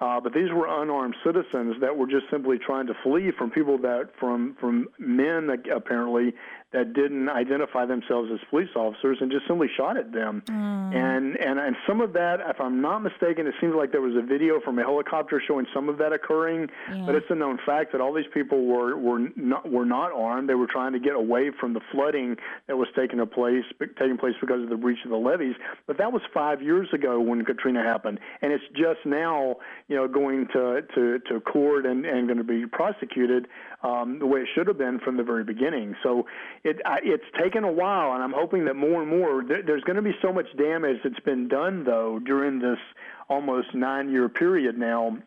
[0.00, 3.76] Uh, but these were unarmed citizens that were just simply trying to flee from people
[3.78, 6.32] that from from men apparently
[6.72, 10.42] that didn't identify themselves as police officers and just simply shot at them.
[10.46, 10.94] Mm.
[10.94, 14.16] And and and some of that, if I'm not mistaken, it seems like there was
[14.16, 16.68] a video from a helicopter showing some of that occurring.
[16.92, 17.04] Yeah.
[17.06, 20.48] But it's a known fact that all these people were were not were not armed.
[20.48, 23.64] They were trying to get away from the flooding that was taking place
[23.98, 25.54] taking place because of the breach of the levees.
[25.86, 29.56] But that was five years ago when Katrina happened, and it's just now
[29.88, 33.48] you know going to to to court and and going to be prosecuted
[33.82, 35.96] um, the way it should have been from the very beginning.
[36.02, 36.26] So
[36.64, 39.84] it I, it's taken a while, and I'm hoping that more and more there, there's
[39.84, 42.78] going to be so much damage that's been done though during this
[43.28, 45.18] almost nine year period now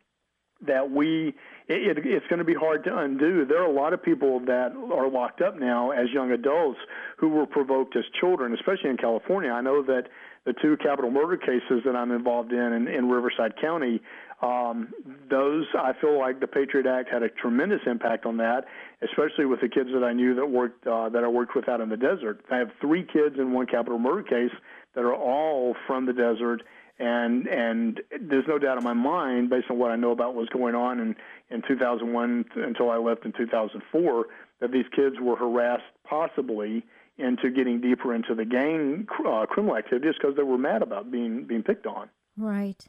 [0.62, 1.34] that we
[1.68, 3.46] it, it, it's going to be hard to undo.
[3.46, 6.80] There are a lot of people that are locked up now as young adults
[7.18, 9.52] who were provoked as children, especially in California.
[9.52, 10.08] I know that
[10.46, 14.02] the two capital murder cases that I'm involved in in, in Riverside County,
[14.42, 14.92] um,
[15.30, 18.66] those I feel like the Patriot Act had a tremendous impact on that,
[19.02, 21.80] especially with the kids that I knew that worked uh, that I worked with out
[21.80, 22.44] in the desert.
[22.50, 24.56] I have three kids in one capital murder case
[24.96, 26.64] that are all from the desert,
[26.98, 30.50] and and there's no doubt in my mind, based on what I know about what's
[30.50, 31.16] going on in
[31.52, 34.26] in 2001 until I left in 2004,
[34.60, 36.84] that these kids were harassed possibly
[37.20, 41.12] into getting deeper into the gang uh, criminal activity just because they were mad about
[41.12, 42.10] being being picked on.
[42.38, 42.84] Right.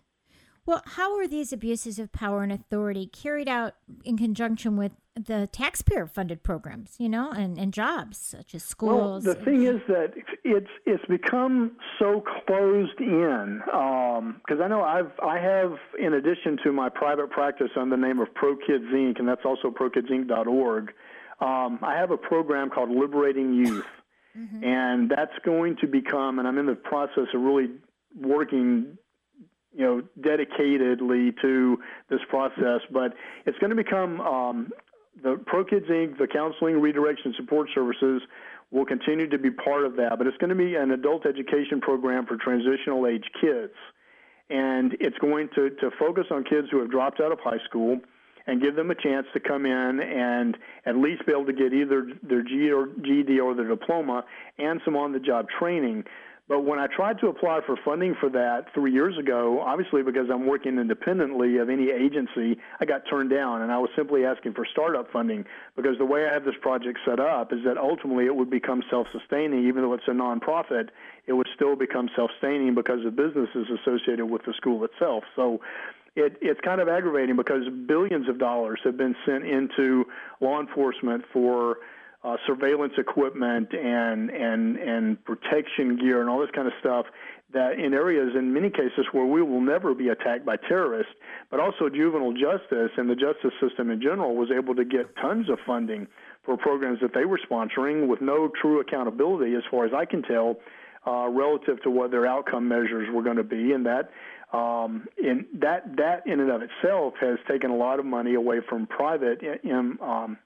[0.65, 5.49] Well, how are these abuses of power and authority carried out in conjunction with the
[5.51, 9.25] taxpayer funded programs, you know, and, and jobs such as schools?
[9.25, 14.83] Well, the thing is that it's it's become so closed in because um, I know
[14.83, 18.85] I've I have in addition to my private practice under the name of Pro Kids
[18.85, 19.19] Inc.
[19.19, 20.93] and that's also ProKidsInc.org.
[21.41, 23.85] Um, I have a program called Liberating Youth,
[24.39, 24.63] mm-hmm.
[24.63, 27.69] and that's going to become, and I'm in the process of really
[28.17, 28.97] working
[29.75, 31.79] you know, dedicatedly to
[32.11, 33.15] this process, but
[33.47, 34.71] it's going to become um,
[35.23, 38.23] the ProKids Inc., the counseling, redirection, support services
[38.71, 41.81] will continue to be part of that, but it's going to be an adult education
[41.81, 43.75] program for transitional age kids.
[44.51, 48.01] And it's going to, to focus on kids who have dropped out of high school
[48.47, 51.73] and give them a chance to come in and at least be able to get
[51.73, 54.25] either their GED or their diploma
[54.59, 56.05] and some on the job training
[56.49, 60.29] but when I tried to apply for funding for that three years ago, obviously because
[60.31, 64.55] I'm working independently of any agency, I got turned down, and I was simply asking
[64.55, 65.45] for startup funding
[65.77, 68.83] because the way I have this project set up is that ultimately it would become
[68.91, 70.89] self-sustaining, even though it's a nonprofit.
[71.27, 75.23] It would still become self-sustaining because of businesses associated with the school itself.
[75.37, 75.61] So
[76.17, 80.05] it, it's kind of aggravating because billions of dollars have been sent into
[80.41, 81.79] law enforcement for
[82.25, 87.07] uh, surveillance equipment and and and protection gear and all this kind of stuff
[87.53, 91.13] that in areas in many cases where we will never be attacked by terrorists
[91.51, 95.51] but also juvenile justice and the justice system in general was able to get tons
[95.51, 96.07] of funding
[96.45, 100.23] for programs that they were sponsoring with no true accountability as far as I can
[100.23, 100.57] tell
[101.07, 103.73] uh, relative to what their outcome measures were going to be.
[103.73, 104.11] And that
[104.53, 105.07] um,
[105.61, 109.41] that that in and of itself has taken a lot of money away from private
[109.43, 110.37] in, um,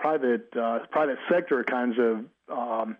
[0.00, 2.24] private uh, private sector kinds of
[2.56, 2.96] um,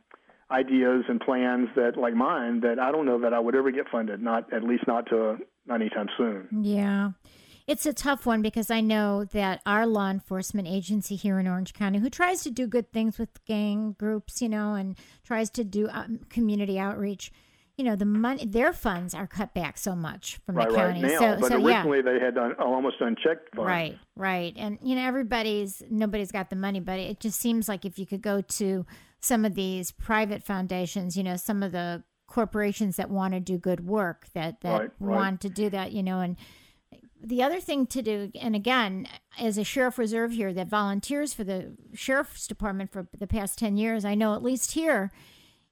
[0.50, 3.88] ideas and plans that like mine that I don't know that I would ever get
[3.88, 4.20] funded.
[4.22, 6.48] Not at least not to not anytime soon.
[6.62, 7.10] Yeah.
[7.66, 11.72] It's a tough one because I know that our law enforcement agency here in Orange
[11.72, 15.62] County, who tries to do good things with gang groups, you know, and tries to
[15.62, 17.30] do um, community outreach,
[17.80, 21.02] you know the money their funds are cut back so much from right, the county.
[21.02, 22.12] Right now, so, but so, originally yeah.
[22.12, 23.66] they had done, almost unchecked funds.
[23.66, 27.86] Right, right, and you know everybody's nobody's got the money, but it just seems like
[27.86, 28.84] if you could go to
[29.20, 33.56] some of these private foundations, you know, some of the corporations that want to do
[33.56, 35.40] good work that that right, want right.
[35.40, 36.36] to do that, you know, and
[37.22, 41.44] the other thing to do, and again, as a sheriff reserve here that volunteers for
[41.44, 45.10] the sheriff's department for the past 10 years, I know at least here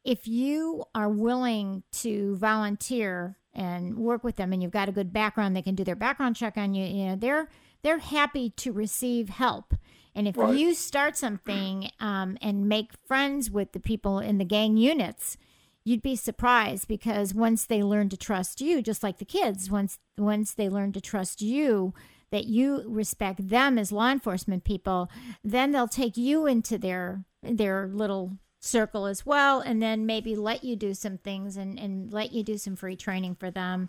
[0.09, 5.12] if you are willing to volunteer and work with them and you've got a good
[5.12, 7.51] background they can do their background check on you you know they're
[7.83, 9.75] they're happy to receive help
[10.14, 10.57] and if right.
[10.57, 15.37] you start something um, and make friends with the people in the gang units
[15.85, 19.99] you'd be surprised because once they learn to trust you just like the kids once
[20.16, 21.92] once they learn to trust you
[22.31, 25.11] that you respect them as law enforcement people
[25.44, 30.64] then they'll take you into their their little circle as well and then maybe let
[30.64, 33.88] you do some things and, and let you do some free training for them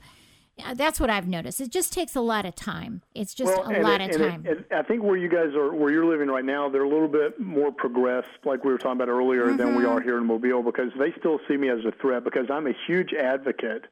[0.74, 1.62] that's what I've noticed.
[1.62, 3.02] It just takes a lot of time.
[3.16, 4.46] It's just well, a lot it, of time.
[4.46, 7.08] It, I think where you guys are, where you're living right now, they're a little
[7.08, 9.58] bit more progressed, like we were talking about earlier, mm-hmm.
[9.58, 9.98] than we mm-hmm.
[9.98, 12.24] are here in Mobile, because they still see me as a threat.
[12.24, 13.86] Because I'm a huge advocate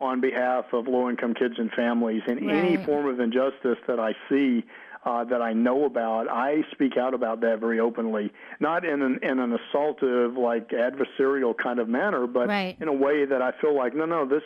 [0.00, 2.56] on behalf of low-income kids and families, and right.
[2.56, 4.64] any form of injustice that I see,
[5.04, 9.18] uh, that I know about, I speak out about that very openly, not in an
[9.22, 12.76] in an assaultive, like adversarial kind of manner, but right.
[12.80, 14.42] in a way that I feel like, no, no, this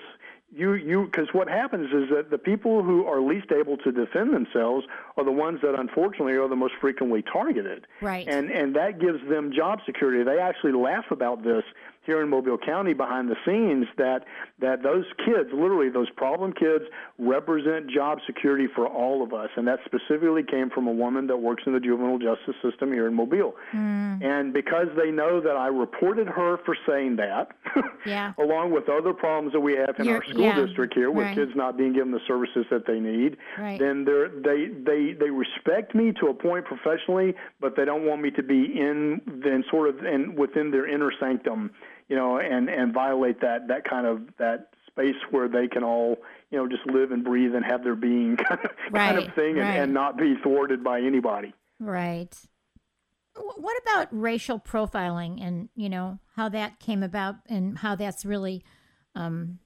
[0.51, 4.33] you you because what happens is that the people who are least able to defend
[4.33, 4.87] themselves
[5.17, 7.87] are the ones that unfortunately are the most frequently targeted.
[8.01, 8.27] Right.
[8.27, 10.25] And and that gives them job security.
[10.25, 11.65] They actually laugh about this
[12.09, 14.25] here in Mobile County behind the scenes that
[14.61, 16.85] that those kids, literally those problem kids,
[17.19, 21.37] represent job security for all of us, and that specifically came from a woman that
[21.37, 23.55] works in the juvenile justice system here in Mobile.
[23.75, 24.25] Mm.
[24.25, 27.53] And because they know that I reported her for saying that,
[28.07, 28.33] yeah.
[28.39, 31.27] along with other problems that we have in You're, our school yeah, district here, with
[31.27, 31.37] right.
[31.37, 33.79] kids not being given the services that they need, right.
[33.79, 38.23] then they're, they they they respect me to a point professionally, but they don't want
[38.23, 41.71] me to be in then sort of in within their inner sanctum
[42.09, 46.17] you know, and and violate that that kind of that space where they can all
[46.51, 49.35] you know just live and breathe and have their being kind of, right, kind of
[49.35, 49.77] thing, and, right.
[49.77, 51.55] and not be thwarted by anybody.
[51.79, 52.35] Right.
[53.57, 58.65] What about racial profiling and you know how that came about and how that's really,
[59.15, 59.61] um,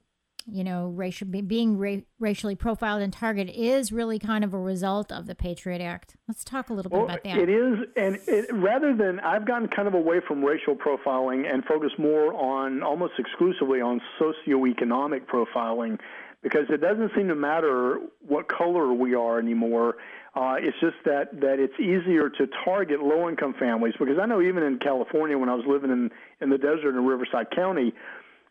[0.46, 5.12] you know, racial being ra- racially profiled and targeted is really kind of a result
[5.12, 6.16] of the Patriot Act.
[6.28, 7.38] Let's talk a little bit well, about that.
[7.38, 11.64] It is, and it, rather than I've gotten kind of away from racial profiling and
[11.64, 15.98] focus more on almost exclusively on socioeconomic profiling
[16.42, 19.96] because it doesn't seem to matter what color we are anymore.
[20.34, 24.40] Uh, it's just that, that it's easier to target low income families because I know
[24.40, 27.92] even in California when I was living in, in the desert in Riverside County,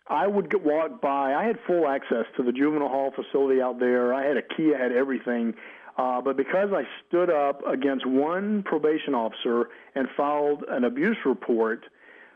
[0.08, 1.34] I would get, walk by.
[1.34, 4.14] I had full access to the juvenile hall facility out there.
[4.14, 4.74] I had a key.
[4.78, 5.54] I had everything.
[5.98, 11.86] Uh, but because I stood up against one probation officer and filed an abuse report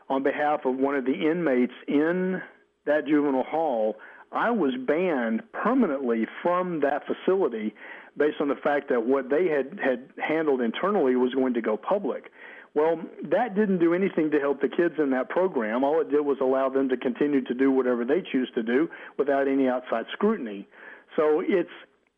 [0.09, 2.41] on behalf of one of the inmates in
[2.85, 3.95] that juvenile hall,
[4.31, 7.73] I was banned permanently from that facility
[8.17, 11.77] based on the fact that what they had, had handled internally was going to go
[11.77, 12.31] public.
[12.75, 12.99] Well,
[13.31, 15.85] that didn't do anything to help the kids in that program.
[15.85, 18.89] All it did was allow them to continue to do whatever they choose to do
[19.17, 20.67] without any outside scrutiny.
[21.15, 21.69] So it's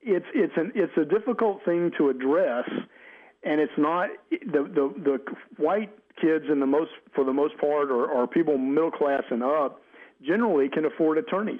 [0.02, 2.68] it's it's an it's a difficult thing to address,
[3.44, 5.20] and it's not the the, the
[5.58, 9.44] white kids in the most for the most part or, or people middle class and
[9.44, 9.82] up
[10.26, 11.60] generally can afford attorneys.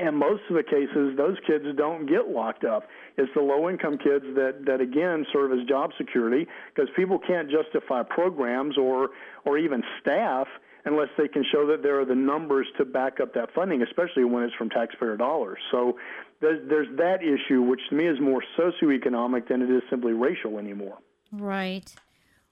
[0.00, 2.88] And most of the cases, those kids don't get locked up.
[3.18, 7.50] It's the low income kids that, that again serve as job security because people can't
[7.50, 9.10] justify programs or,
[9.44, 10.46] or even staff
[10.86, 14.24] unless they can show that there are the numbers to back up that funding, especially
[14.24, 15.58] when it's from taxpayer dollars.
[15.70, 15.98] So
[16.40, 20.58] there's, there's that issue, which to me is more socioeconomic than it is simply racial
[20.58, 20.96] anymore.
[21.30, 21.94] Right.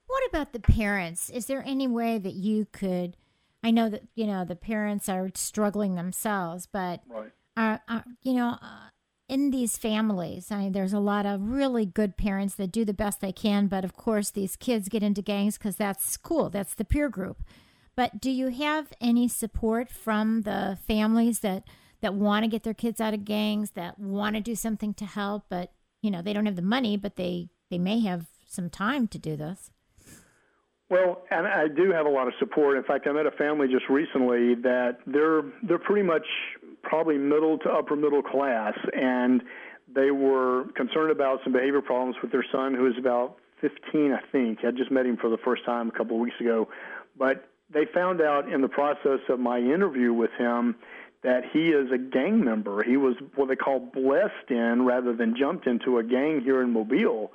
[0.07, 1.31] What about the parents?
[1.31, 3.17] Is there any way that you could?
[3.63, 7.31] I know that you know the parents are struggling themselves, but right.
[7.59, 8.89] Are, are you know uh,
[9.29, 10.51] in these families?
[10.51, 13.67] I mean, there's a lot of really good parents that do the best they can,
[13.67, 16.49] but of course these kids get into gangs because that's cool.
[16.49, 17.43] That's the peer group.
[17.97, 21.65] But do you have any support from the families that
[22.01, 25.05] that want to get their kids out of gangs, that want to do something to
[25.05, 28.71] help, but you know they don't have the money, but they they may have some
[28.71, 29.73] time to do this?
[30.91, 32.79] Well, and I do have a lot of support.
[32.79, 36.25] In fact, I met a family just recently that they're they're pretty much
[36.89, 39.43] probably middle to upper middle class, and
[39.95, 44.21] they were concerned about some behavior problems with their son, who is about 15, I
[44.33, 44.61] think.
[44.65, 46.69] I just met him for the first time a couple of weeks ago,
[47.17, 50.77] but they found out in the process of my interview with him
[51.23, 52.83] that he is a gang member.
[52.83, 56.73] He was what they call blessed in rather than jumped into a gang here in
[56.73, 57.33] Mobile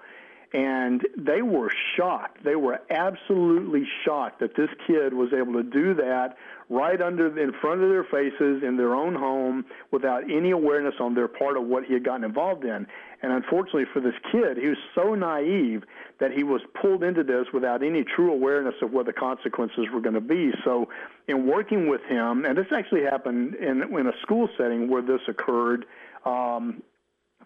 [0.54, 2.44] and they were shocked.
[2.44, 6.38] They were absolutely shocked that this kid was able to do that
[6.74, 11.14] right under in front of their faces in their own home without any awareness on
[11.14, 12.88] their part of what he had gotten involved in.
[13.22, 15.84] And unfortunately for this kid, he was so naive
[16.20, 20.02] that he was pulled into this without any true awareness of what the consequences were
[20.02, 20.52] going to be.
[20.64, 20.90] So,
[21.28, 25.22] in working with him, and this actually happened in in a school setting where this
[25.30, 25.86] occurred
[26.26, 26.84] um,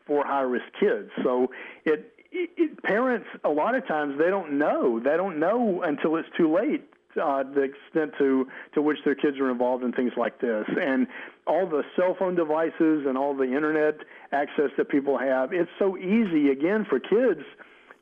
[0.08, 1.12] for high risk kids.
[1.24, 1.52] So
[1.86, 6.30] it it, parents a lot of times they don't know they don't know until it's
[6.36, 10.40] too late uh, the extent to to which their kids are involved in things like
[10.40, 10.66] this.
[10.80, 11.08] And
[11.46, 14.00] all the cell phone devices and all the internet
[14.32, 17.42] access that people have it's so easy again for kids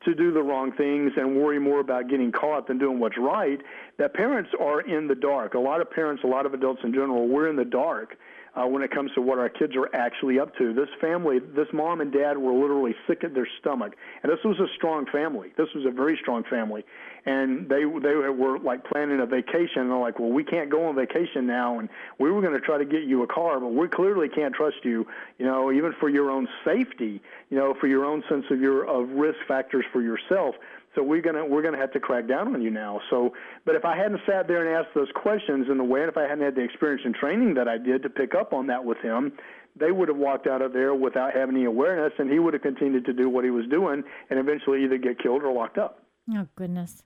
[0.04, 3.62] to do the wrong things and worry more about getting caught than doing what's right
[3.98, 5.56] that parents are in the dark.
[5.56, 8.18] A lot of parents a lot of adults in general we're in the dark
[8.56, 10.74] uh, when it comes to what our kids are actually up to.
[10.74, 14.60] This family, this mom and dad were literally sick at their stomach, and this was
[14.60, 15.52] a strong family.
[15.58, 16.86] This was a very strong family,
[17.26, 19.82] and they they were like planning a vacation.
[19.82, 22.62] And they're like, well, we can't go on vacation now, and we were going to
[22.62, 25.06] try to get you a car, but we clearly can't trust you.
[25.38, 28.86] You know, even for your own safety, you know, for your own sense of your
[28.86, 30.56] of risk factors for yourself.
[30.96, 33.02] So we're gonna we're gonna have to crack down on you now.
[33.10, 33.34] So,
[33.66, 36.18] but if I hadn't sat there and asked those questions in the way, and if
[36.18, 38.84] I hadn't had the experience and training that I did to pick up on that
[38.84, 39.34] with him,
[39.78, 42.64] they would have walked out of there without having any awareness, and he would have
[42.64, 46.04] continued to do what he was doing, and eventually either get killed or locked up.
[46.34, 47.04] Oh goodness.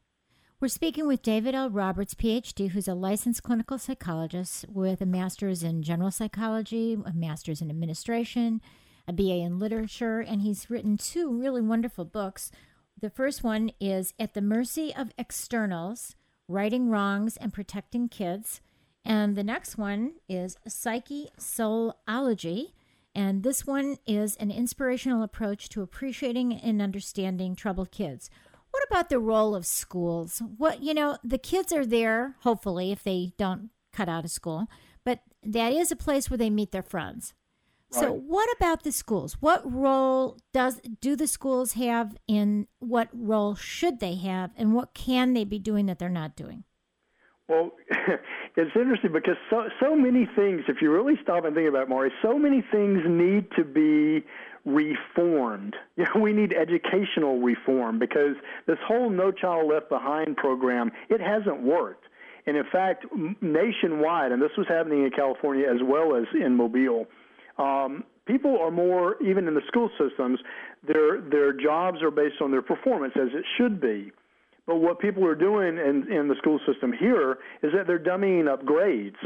[0.61, 1.69] We're speaking with David L.
[1.69, 7.61] Roberts, PhD, who's a licensed clinical psychologist with a master's in general psychology, a master's
[7.61, 8.59] in administration,
[9.07, 12.51] a BA in literature, and he's written two really wonderful books.
[13.01, 16.17] The first one is At the Mercy of Externals
[16.49, 18.59] Righting Wrongs and Protecting Kids.
[19.05, 22.73] And the next one is Psyche Soulology.
[23.15, 28.29] And this one is an inspirational approach to appreciating and understanding troubled kids.
[28.71, 30.41] What about the role of schools?
[30.57, 34.67] What, you know, the kids are there, hopefully, if they don't cut out of school,
[35.05, 37.33] but that is a place where they meet their friends.
[37.91, 38.01] Right.
[38.01, 39.37] So, what about the schools?
[39.39, 44.93] What role does do the schools have in what role should they have and what
[44.93, 46.65] can they be doing that they're not doing?
[47.47, 47.71] Well,
[48.55, 51.89] it's interesting because so so many things if you really stop and think about it,
[51.89, 54.23] Mari, so many things need to be
[54.65, 55.75] reformed.
[55.97, 58.35] You know, we need educational reform because
[58.65, 62.05] this whole No Child Left Behind program, it hasn't worked.
[62.45, 63.05] And in fact,
[63.41, 67.05] nationwide, and this was happening in California as well as in Mobile,
[67.59, 70.39] um, people are more, even in the school systems,
[70.87, 74.11] their their jobs are based on their performance, as it should be.
[74.65, 78.47] But what people are doing in, in the school system here is that they're dummying
[78.47, 79.17] up grades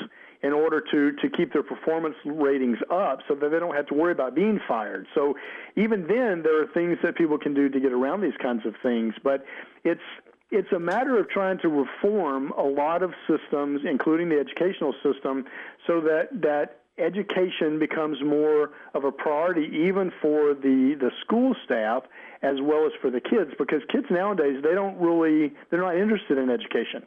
[0.42, 3.94] in order to, to keep their performance ratings up so that they don't have to
[3.94, 5.06] worry about being fired.
[5.14, 5.36] So
[5.76, 8.74] even then, there are things that people can do to get around these kinds of
[8.82, 9.16] things.
[9.22, 9.44] But
[9.84, 10.02] it's
[10.50, 15.46] it's a matter of trying to reform a lot of systems, including the educational system,
[15.88, 22.04] so that that education becomes more of a priority even for the the school staff
[22.44, 26.38] as well as for the kids because kids nowadays they don't really they're not interested
[26.38, 27.04] in education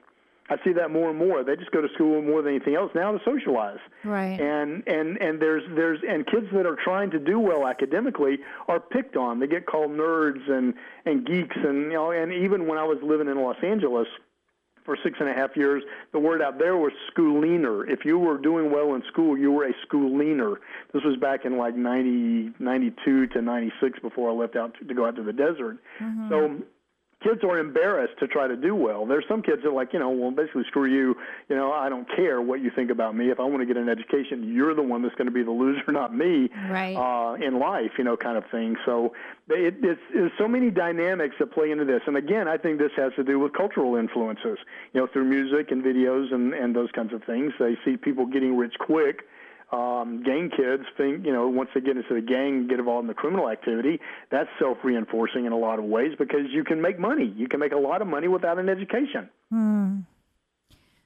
[0.48, 1.42] I see that more and more.
[1.42, 3.78] They just go to school more than anything else now to socialize.
[4.04, 4.40] Right.
[4.40, 8.78] And and and there's there's and kids that are trying to do well academically are
[8.78, 9.40] picked on.
[9.40, 10.74] They get called nerds and
[11.04, 14.06] and geeks and you know and even when I was living in Los Angeles
[14.86, 15.82] for six and a half years,
[16.12, 17.86] the word out there was schooliner.
[17.86, 20.56] If you were doing well in school, you were a schooliner.
[20.94, 24.94] This was back in like 90, 92 to 96 before I left out to, to
[24.94, 25.76] go out to the desert.
[26.00, 26.28] Mm-hmm.
[26.30, 26.62] So
[27.22, 29.06] kids are embarrassed to try to do well.
[29.06, 31.16] There's some kids that are like, you know, well, basically screw you.
[31.48, 33.30] You know, I don't care what you think about me.
[33.30, 35.50] If I want to get an education, you're the one that's going to be the
[35.50, 36.50] loser, not me.
[36.68, 36.94] Right.
[36.94, 38.76] Uh, in life, you know, kind of thing.
[38.84, 39.14] So
[39.48, 42.02] it, it's, there's so many dynamics that play into this.
[42.06, 44.58] And again, I think this has to do with cultural influences.
[44.92, 47.52] You know, through music and videos and and those kinds of things.
[47.58, 49.24] They see people getting rich quick
[49.72, 53.08] um, gang kids think, you know, once they get into the gang, get involved in
[53.08, 54.00] the criminal activity,
[54.30, 57.32] that's self-reinforcing in a lot of ways because you can make money.
[57.36, 59.28] You can make a lot of money without an education.
[59.50, 60.00] Hmm.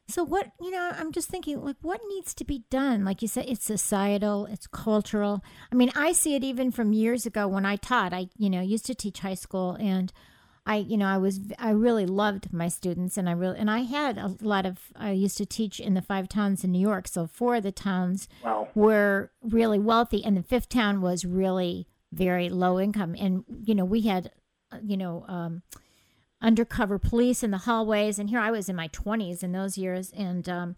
[0.09, 3.05] So what, you know, I'm just thinking like what needs to be done?
[3.05, 5.45] Like you said it's societal, it's cultural.
[5.71, 8.13] I mean, I see it even from years ago when I taught.
[8.13, 10.13] I, you know, used to teach high school and
[10.71, 13.81] I, you know, I was, I really loved my students, and I really, and I
[13.81, 14.79] had a lot of.
[14.95, 17.73] I used to teach in the five towns in New York, so four of the
[17.73, 18.69] towns wow.
[18.77, 23.17] were really wealthy, and the fifth town was really very low income.
[23.19, 24.31] And you know, we had,
[24.81, 25.63] you know, um,
[26.41, 30.13] undercover police in the hallways, and here I was in my twenties in those years,
[30.17, 30.77] and um,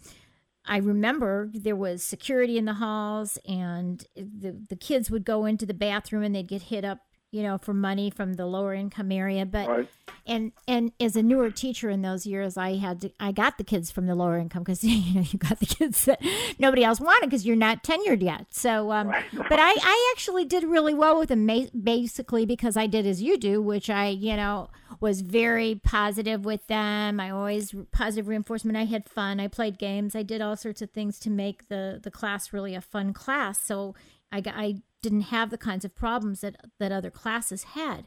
[0.64, 5.66] I remember there was security in the halls, and the the kids would go into
[5.66, 7.01] the bathroom and they'd get hit up
[7.33, 9.47] you know, for money from the lower income area.
[9.47, 9.89] But right.
[10.26, 13.64] and and as a newer teacher in those years, I had to I got the
[13.64, 16.22] kids from the lower income because you know you got the kids that
[16.59, 18.47] nobody else wanted because you're not tenured yet.
[18.51, 19.24] So, um, right.
[19.33, 21.49] but I I actually did really well with them
[21.83, 24.68] basically because I did as you do, which I you know
[25.01, 27.18] was very positive with them.
[27.18, 28.76] I always positive reinforcement.
[28.76, 29.41] I had fun.
[29.41, 30.14] I played games.
[30.14, 33.59] I did all sorts of things to make the the class really a fun class.
[33.59, 33.95] So
[34.30, 38.07] I, I didn't have the kinds of problems that that other classes had.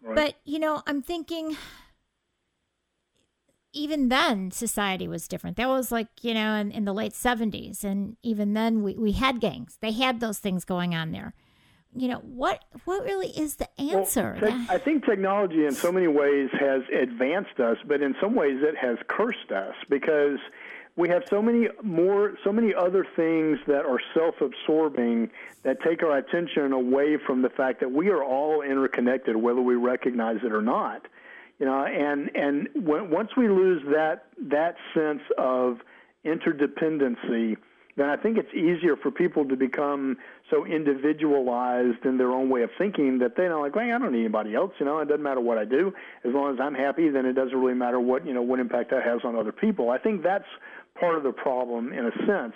[0.00, 0.16] Right.
[0.16, 1.56] But you know, I'm thinking
[3.72, 5.56] even then society was different.
[5.56, 9.12] That was like, you know, in, in the late 70s and even then we, we
[9.12, 9.78] had gangs.
[9.80, 11.34] They had those things going on there.
[11.94, 14.38] You know, what what really is the answer?
[14.40, 18.34] Well, te- I think technology in so many ways has advanced us, but in some
[18.34, 20.38] ways it has cursed us because
[20.96, 25.30] we have so many more, so many other things that are self-absorbing
[25.62, 29.74] that take our attention away from the fact that we are all interconnected, whether we
[29.74, 31.06] recognize it or not.
[31.58, 35.78] You know, and and when, once we lose that that sense of
[36.24, 37.56] interdependency,
[37.96, 40.16] then I think it's easier for people to become
[40.50, 44.12] so individualized in their own way of thinking that they don't like, well, I don't
[44.12, 44.72] need anybody else.
[44.78, 45.94] You know, it doesn't matter what I do.
[46.24, 48.90] As long as I'm happy, then it doesn't really matter what you know what impact
[48.90, 49.90] that has on other people.
[49.90, 50.48] I think that's
[50.98, 52.54] part of the problem in a sense.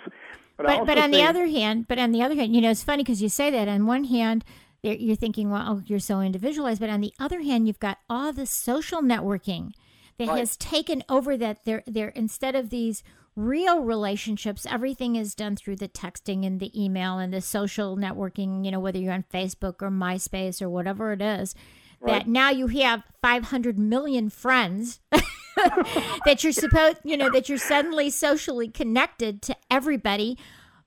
[0.57, 2.83] But but, but on the other hand, but on the other hand, you know, it's
[2.83, 3.67] funny because you say that.
[3.67, 4.43] On one hand,
[4.81, 8.33] you're thinking, well, oh, you're so individualized, but on the other hand, you've got all
[8.33, 9.71] this social networking
[10.17, 10.39] that right.
[10.39, 11.63] has taken over that.
[11.63, 13.03] They're they're instead of these
[13.35, 18.65] real relationships, everything is done through the texting and the email and the social networking.
[18.65, 21.53] You know, whether you're on Facebook or MySpace or whatever it is.
[21.99, 22.19] Right.
[22.19, 24.99] That now you have 500 million friends
[26.25, 30.37] that you're supposed, you know, that you're suddenly socially connected to everybody,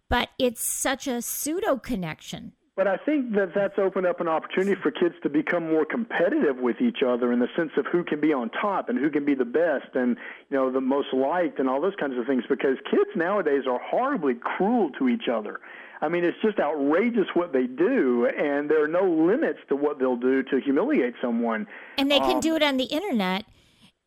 [0.08, 2.52] but it's such a pseudo connection.
[2.76, 6.56] But I think that that's opened up an opportunity for kids to become more competitive
[6.56, 9.24] with each other in the sense of who can be on top and who can
[9.24, 10.16] be the best and
[10.48, 12.44] you know the most liked and all those kinds of things.
[12.48, 15.60] Because kids nowadays are horribly cruel to each other.
[16.00, 19.98] I mean, it's just outrageous what they do, and there are no limits to what
[19.98, 21.66] they'll do to humiliate someone.
[21.98, 23.44] And they can um, do it on the internet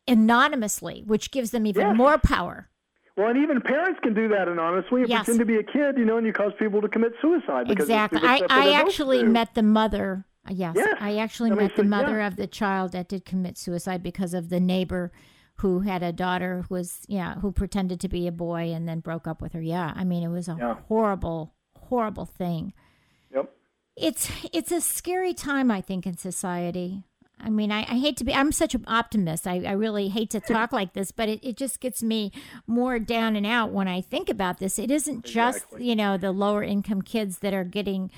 [0.06, 1.96] anonymously, which gives them even yes.
[1.96, 2.68] more power.
[3.16, 5.24] Well, and even parents can do that anonymously and yes.
[5.24, 7.70] pretend to be a kid, you know, and you cause people to commit suicide.
[7.70, 8.20] exactly.
[8.22, 10.26] I, I actually met the mother.
[10.48, 10.96] Uh, yes, yes.
[11.00, 12.26] I actually I mean, met the mother yeah.
[12.26, 15.12] of the child that did commit suicide because of the neighbor
[15.58, 18.98] who had a daughter who was, yeah, who pretended to be a boy and then
[18.98, 19.62] broke up with her.
[19.62, 20.74] Yeah, I mean, it was a yeah.
[20.88, 22.72] horrible, horrible thing.
[23.32, 23.52] Yep.
[23.96, 27.04] It's it's a scary time, I think, in society.
[27.44, 29.46] I mean, I, I, hate to be, I'm such an optimist.
[29.46, 32.32] I, I really hate to talk like this, but it, it just gets me
[32.66, 34.78] more down and out when I think about this.
[34.78, 35.86] It isn't just, exactly.
[35.86, 38.10] you know, the lower income kids that are getting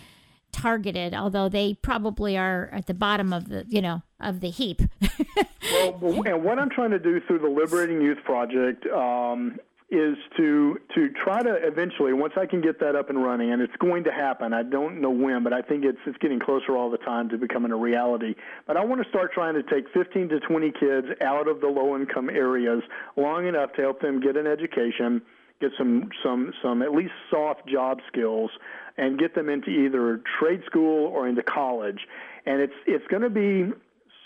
[0.53, 4.81] targeted, although they probably are at the bottom of the, you know, of the heap.
[5.73, 9.59] well, and what I'm trying to do through the Liberating Youth Project um,
[9.89, 13.63] is to to try to eventually once I can get that up and running and
[13.63, 14.53] it's going to happen.
[14.53, 17.39] I don't know when, but I think it's it's getting closer all the time to
[17.39, 18.35] becoming a reality.
[18.67, 21.69] But I want to start trying to take 15 to 20 kids out of the
[21.69, 22.83] low income areas
[23.17, 25.23] long enough to help them get an education,
[25.61, 28.51] get some some some at least soft job skills
[28.99, 32.01] and get them into either trade school or into college.
[32.45, 33.73] And it's it's going to be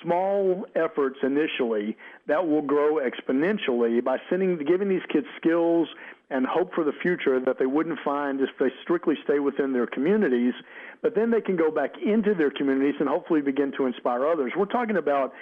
[0.03, 1.96] small efforts initially
[2.26, 5.88] that will grow exponentially by sending giving these kids skills
[6.30, 9.86] and hope for the future that they wouldn't find if they strictly stay within their
[9.86, 10.55] communities.
[11.03, 14.53] But then they can go back into their communities and hopefully begin to inspire others.
[14.57, 15.32] We're talking about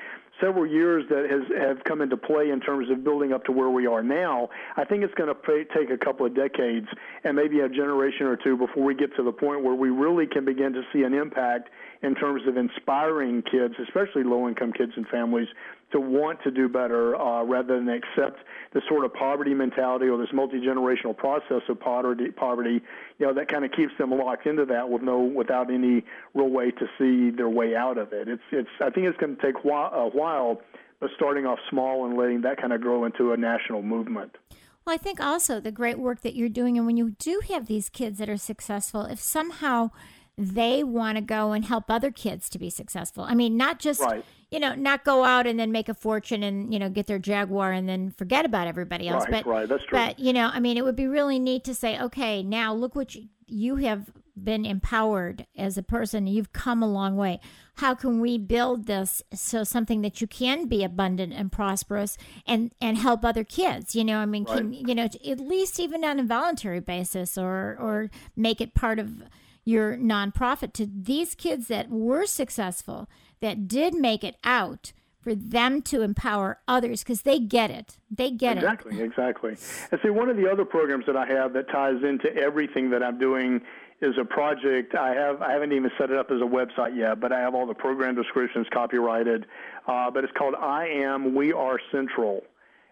[0.40, 3.70] several years that has have come into play in terms of building up to where
[3.70, 4.48] we are now.
[4.76, 6.86] I think it's going to take a couple of decades
[7.24, 10.26] and maybe a generation or two before we get to the point where we really
[10.26, 11.70] can begin to see an impact
[12.02, 15.48] in terms of inspiring kids, especially low-income kids and families,
[15.92, 18.40] to want to do better uh, rather than accept
[18.72, 22.80] the sort of poverty mentality or this multi-generational process of poverty, poverty
[23.18, 26.50] you know, that kind of keeps them locked into that with no, without any real
[26.50, 28.28] way to see their way out of it.
[28.28, 30.60] It's, it's, I think it's going to take a while,
[31.00, 34.36] but starting off small and letting that kind of grow into a national movement.
[34.84, 37.66] Well, I think also the great work that you're doing, and when you do have
[37.66, 39.90] these kids that are successful, if somehow
[40.38, 43.24] they want to go and help other kids to be successful.
[43.24, 44.24] I mean, not just right.
[44.52, 47.18] you know, not go out and then make a fortune and you know get their
[47.18, 49.24] Jaguar and then forget about everybody else.
[49.24, 49.98] Right, but right, that's true.
[49.98, 52.94] But you know, I mean, it would be really neat to say, okay, now look
[52.94, 56.28] what you, you have been empowered as a person.
[56.28, 57.40] You've come a long way.
[57.74, 62.16] How can we build this so something that you can be abundant and prosperous
[62.46, 63.96] and and help other kids?
[63.96, 64.58] You know, I mean, right.
[64.58, 69.00] can you know at least even on a voluntary basis or or make it part
[69.00, 69.24] of
[69.68, 73.06] your nonprofit to these kids that were successful,
[73.40, 77.98] that did make it out, for them to empower others because they get it.
[78.10, 79.04] They get exactly, it.
[79.04, 79.88] Exactly, exactly.
[79.92, 83.02] And see, one of the other programs that I have that ties into everything that
[83.02, 83.60] I'm doing
[84.00, 84.94] is a project.
[84.94, 87.54] I have I haven't even set it up as a website yet, but I have
[87.54, 89.44] all the program descriptions copyrighted.
[89.86, 92.42] Uh, but it's called I Am We Are Central.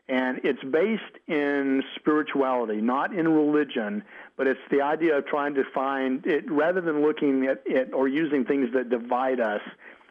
[0.08, 4.04] And it's based in spirituality, not in religion,
[4.36, 8.06] but it's the idea of trying to find it rather than looking at it or
[8.06, 9.62] using things that divide us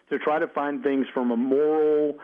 [0.10, 2.20] to try to find things from a moral,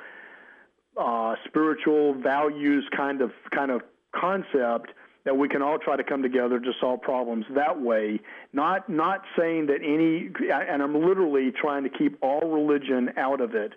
[0.97, 3.81] uh, spiritual values kind of kind of
[4.13, 4.91] concept
[5.23, 8.19] that we can all try to come together to solve problems that way.
[8.53, 13.55] Not not saying that any, and I'm literally trying to keep all religion out of
[13.55, 13.73] it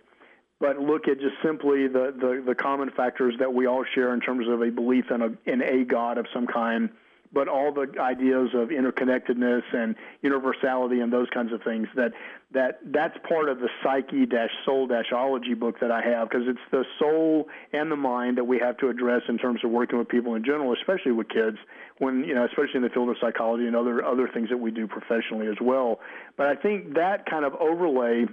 [0.61, 4.21] but look at just simply the, the, the common factors that we all share in
[4.21, 6.91] terms of a belief in a, in a God of some kind,
[7.35, 12.13] but all the ideas of interconnectedness and universality and those kinds of things that
[12.53, 16.47] that that's part of the psyche dash soul dash ology book that I have because
[16.47, 19.99] it's the soul and the mind that we have to address in terms of working
[19.99, 21.59] with people in general, especially with kids
[21.99, 24.71] when you know especially in the field of psychology and other other things that we
[24.71, 25.99] do professionally as well.
[26.37, 28.27] But I think that kind of overlay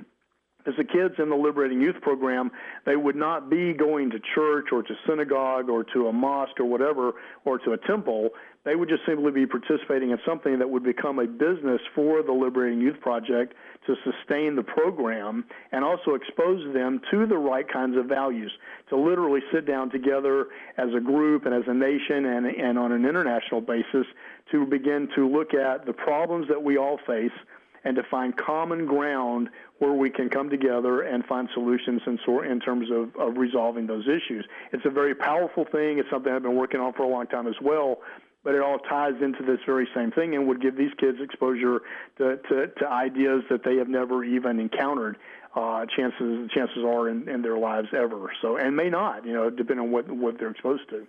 [0.65, 2.51] as the kids in the Liberating Youth program,
[2.85, 6.65] they would not be going to church or to synagogue or to a mosque or
[6.65, 7.13] whatever
[7.45, 8.29] or to a temple.
[8.63, 12.31] They would just simply be participating in something that would become a business for the
[12.31, 13.55] Liberating Youth Project
[13.87, 18.51] to sustain the program and also expose them to the right kinds of values,
[18.89, 20.47] to literally sit down together
[20.77, 24.05] as a group and as a nation and, and on an international basis
[24.51, 27.31] to begin to look at the problems that we all face
[27.83, 32.59] and to find common ground where we can come together and find solutions in, in
[32.59, 34.45] terms of, of resolving those issues.
[34.71, 35.97] It's a very powerful thing.
[35.97, 37.97] It's something I've been working on for a long time as well.
[38.43, 41.81] But it all ties into this very same thing and would give these kids exposure
[42.17, 45.17] to, to, to ideas that they have never even encountered.
[45.55, 48.31] Uh, chances chances are in, in their lives ever.
[48.41, 51.05] So and may not, you know, depending on what what they're exposed to.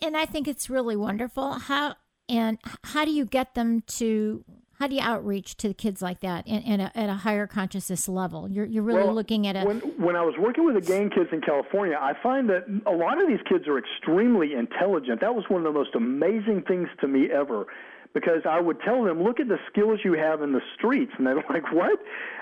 [0.00, 1.52] And I think it's really wonderful.
[1.52, 1.94] How
[2.28, 4.44] and how do you get them to
[4.78, 7.46] how do you outreach to the kids like that in, in a, at a higher
[7.46, 8.48] consciousness level?
[8.48, 9.64] You're, you're really well, looking at a.
[9.64, 12.92] When, when I was working with the gang kids in California, I find that a
[12.92, 15.20] lot of these kids are extremely intelligent.
[15.20, 17.66] That was one of the most amazing things to me ever
[18.14, 21.12] because I would tell them, look at the skills you have in the streets.
[21.18, 21.98] And they're like, what?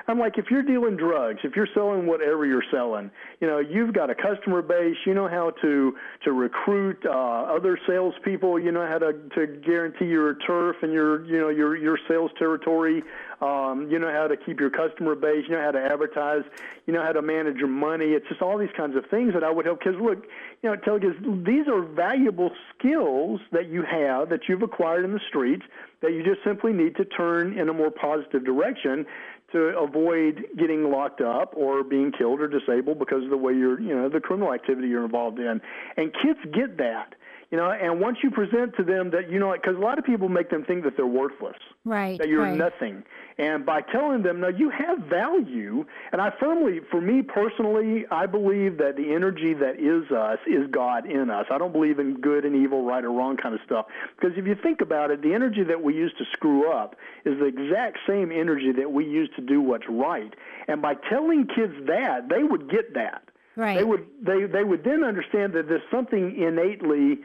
[0.07, 3.11] I'm like, if you're dealing drugs, if you're selling whatever you're selling,
[3.41, 4.97] you know, you've got a customer base.
[5.07, 8.59] You know how to to recruit uh, other salespeople.
[8.59, 12.31] You know how to to guarantee your turf and your you know your your sales
[12.39, 13.03] territory.
[13.43, 15.47] Um, you know how to keep your customer base.
[15.49, 16.45] You know how to advertise.
[16.87, 18.07] You know how to manage your money.
[18.07, 19.97] It's just all these kinds of things that I would help kids.
[20.01, 20.25] Look,
[20.63, 25.13] you know, tell kids these are valuable skills that you have that you've acquired in
[25.13, 25.65] the streets
[26.03, 29.07] that you just simply need to turn in a more positive direction
[29.51, 33.81] to avoid getting locked up or being killed or disabled because of the way you're,
[33.81, 35.61] you know, the criminal activity you're involved in.
[35.97, 37.15] And kids get that.
[37.51, 40.07] You know, and once you present to them that you know, because a lot of
[40.07, 42.19] people make them think that they're worthless, right?
[42.19, 42.57] That you're right.
[42.57, 43.05] nothing,
[43.39, 45.85] and by telling them, no, you have value.
[46.13, 50.67] And I firmly, for me personally, I believe that the energy that is us is
[50.71, 51.47] God in us.
[51.51, 53.87] I don't believe in good and evil, right or wrong kind of stuff.
[54.17, 57.39] Because if you think about it, the energy that we use to screw up is
[57.39, 60.35] the exact same energy that we use to do what's right.
[60.69, 63.23] And by telling kids that, they would get that.
[63.55, 63.77] Right.
[63.77, 67.19] They would they they would then understand that there's something innately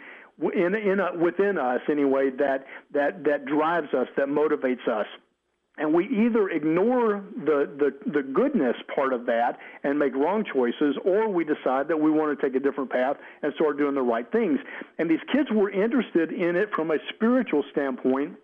[0.54, 5.08] in in a, within us anyway that that that drives us that motivates us
[5.78, 10.96] and we either ignore the, the, the goodness part of that and make wrong choices,
[11.06, 14.02] or we decide that we want to take a different path and start doing the
[14.02, 14.60] right things.
[14.98, 18.38] And these kids were interested in it from a spiritual standpoint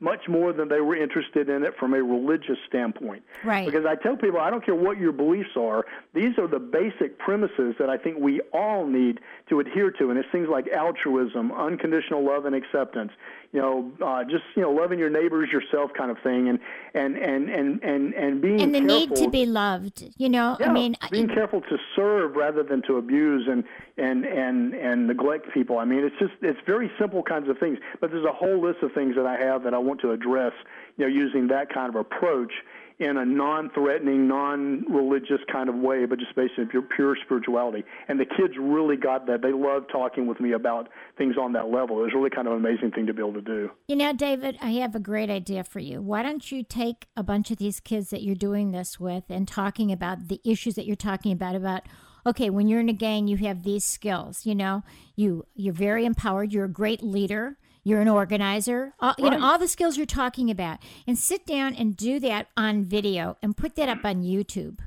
[0.00, 3.22] much more than they were interested in it from a religious standpoint.
[3.44, 3.66] Right.
[3.66, 5.84] Because I tell people, I don't care what your beliefs are,
[6.14, 10.10] these are the basic premises that I think we all need to adhere to.
[10.10, 13.12] And it's things like altruism, unconditional love and acceptance,
[13.56, 16.58] you know, uh, just you know, loving your neighbors yourself, kind of thing, and
[16.92, 20.04] and and and and and being and the careful, need to be loved.
[20.18, 23.64] You know, yeah, I mean, being careful to serve rather than to abuse and
[23.96, 25.78] and and and neglect people.
[25.78, 28.82] I mean, it's just it's very simple kinds of things, but there's a whole list
[28.82, 30.52] of things that I have that I want to address.
[30.98, 32.52] You know, using that kind of approach
[32.98, 37.84] in a non-threatening, non-religious kind of way, but just basically pure, pure spirituality.
[38.08, 39.42] And the kids really got that.
[39.42, 40.88] They loved talking with me about
[41.18, 42.00] things on that level.
[42.00, 43.70] It was really kind of an amazing thing to be able to do.
[43.88, 46.00] You know, David, I have a great idea for you.
[46.00, 49.46] Why don't you take a bunch of these kids that you're doing this with and
[49.46, 51.82] talking about the issues that you're talking about about
[52.26, 54.44] okay, when you're in a gang, you have these skills.
[54.44, 54.82] You know,
[55.14, 56.52] you you're very empowered.
[56.52, 57.56] You're a great leader.
[57.86, 58.94] You're an organizer.
[58.98, 62.48] All, you know all the skills you're talking about, and sit down and do that
[62.56, 64.80] on video and put that up on YouTube.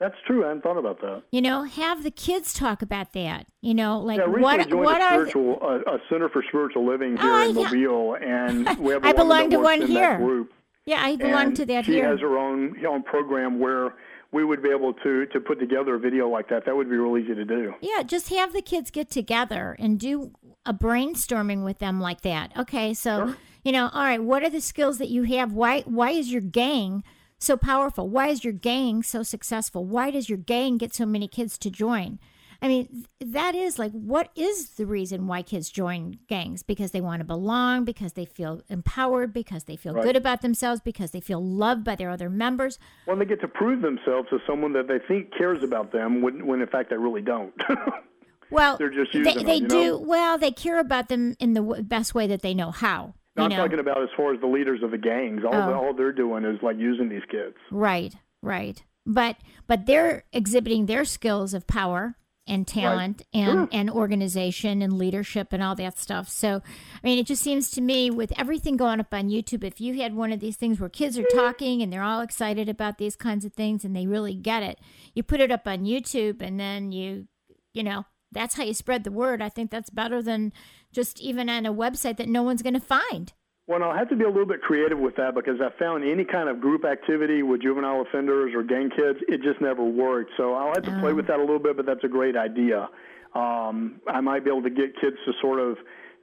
[0.00, 0.42] That's true.
[0.42, 1.24] I hadn't thought about that.
[1.30, 3.48] You know, have the kids talk about that.
[3.60, 7.18] You know, like yeah, what what a are spiritual a, a Center for Spiritual Living
[7.20, 7.86] oh, here Oh, in yeah.
[7.86, 10.16] Mobile, and we have a I belong to one here.
[10.16, 10.54] Group.
[10.86, 12.08] yeah, I belong to that she here.
[12.08, 13.92] has her own her own program where
[14.32, 16.64] we would be able to to put together a video like that.
[16.64, 17.74] That would be real easy to do.
[17.82, 20.32] Yeah, just have the kids get together and do
[20.66, 22.52] a brainstorming with them like that.
[22.56, 23.36] Okay, so Sure.
[23.64, 25.52] you know, all right, what are the skills that you have?
[25.52, 27.02] Why why is your gang
[27.38, 28.08] so powerful?
[28.08, 29.84] Why is your gang so successful?
[29.84, 32.18] Why does your gang get so many kids to join?
[32.62, 36.62] I mean, that is like, what is the reason why kids join gangs?
[36.62, 40.02] Because they want to belong, because they feel empowered, because they feel Right.
[40.04, 42.78] good about themselves, because they feel loved by their other members.
[43.06, 46.46] Well, they get to prove themselves to someone that they think cares about them, when,
[46.46, 47.52] when in fact they really don't.
[48.50, 49.76] Well, They're just using they them, do.
[49.90, 49.98] know?
[49.98, 53.14] Well, they care about them in the w- best way that they know how.
[53.36, 53.56] No, I'm know?
[53.56, 55.42] talking about as far as the leaders of the gangs.
[55.44, 55.66] All, Oh.
[55.66, 57.56] the, all they're doing is like using these kids.
[57.70, 58.82] Right, right.
[59.04, 59.36] But
[59.66, 62.16] but they're exhibiting their skills of power
[62.48, 63.68] and talent and Sure.
[63.72, 66.28] and organization and leadership and all that stuff.
[66.28, 66.62] So,
[67.02, 70.00] I mean, it just seems to me with everything going up on YouTube, if you
[70.00, 73.16] had one of these things where kids are talking and they're all excited about these
[73.16, 74.78] kinds of things and they really get it,
[75.14, 77.26] you put it up on YouTube and then you,
[77.74, 79.40] you know, that's how you spread the word.
[79.40, 80.52] I think that's better than
[80.92, 83.32] just even on a website that no one's going to find.
[83.68, 86.24] Well, I'll have to be a little bit creative with that because I found any
[86.24, 90.30] kind of group activity with juvenile offenders or gang kids, it just never worked.
[90.36, 92.88] So I'll have to play with that a little bit, but that's a great idea.
[93.34, 95.78] Um, I might be able to get kids to sort of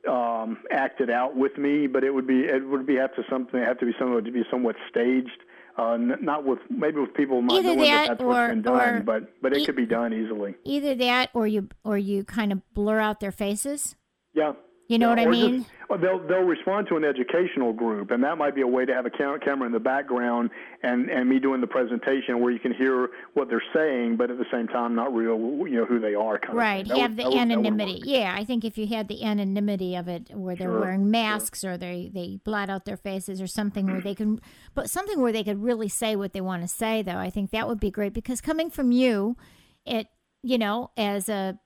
[0.08, 3.24] um, act it out with me, but it would be it would be have to
[3.30, 5.44] something have to be somewhat to be somewhat staged.
[5.76, 8.50] Uh, n- not with maybe with people not Either knowing that that that's or- what's
[8.52, 10.54] been done, or but but it e- could be done easily.
[10.64, 13.96] Either that or you or you kind of blur out their faces.
[14.36, 14.54] Yeah.
[14.90, 15.66] You know Yeah, what I or just- mean?
[15.90, 18.94] or they'll they'll respond to an educational group, and that might be a way to
[18.94, 20.50] have a camera in the background
[20.84, 24.38] and and me doing the presentation where you can hear what they're saying, but at
[24.38, 26.38] the same time not real you know who they are.
[26.38, 26.82] Kind Right.
[26.86, 27.02] Of thing.
[27.02, 28.02] Have would- the would- anonymity.
[28.04, 31.64] Yeah, I think if you had the anonymity of it where they're Sure, wearing masks
[31.64, 34.40] or they they blot out their faces or something where they can
[34.76, 37.52] but something where they could really say what they want to say though, I think
[37.52, 39.38] that would be great because coming from you,
[39.86, 40.08] it
[40.46, 41.58] you know, as a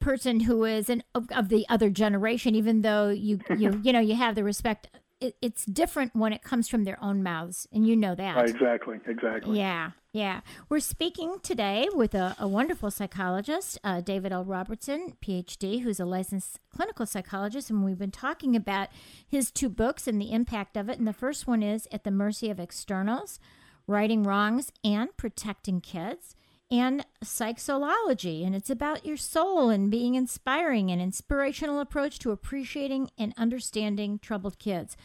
[0.00, 4.00] person who is an of, of the other generation even though you you you know
[4.00, 4.88] you have the respect
[5.20, 8.48] it, it's different when it comes from their own mouths and you know that Right,
[8.48, 9.58] exactly, exactly.
[9.58, 10.40] yeah, yeah.
[10.68, 14.44] We're speaking today with a, a wonderful psychologist, uh, David L.
[14.44, 18.88] Robertson, PhD, who's a licensed clinical psychologist, and we've been talking about
[19.26, 20.98] his two books and the impact of it.
[20.98, 23.40] And the first one is At the Mercy of Externals
[23.86, 26.36] Righting Wrongs and Protecting Kids.
[26.74, 33.10] And psychology, and it's about your soul and being inspiring, an inspirational approach to appreciating
[33.16, 34.96] and understanding troubled kids.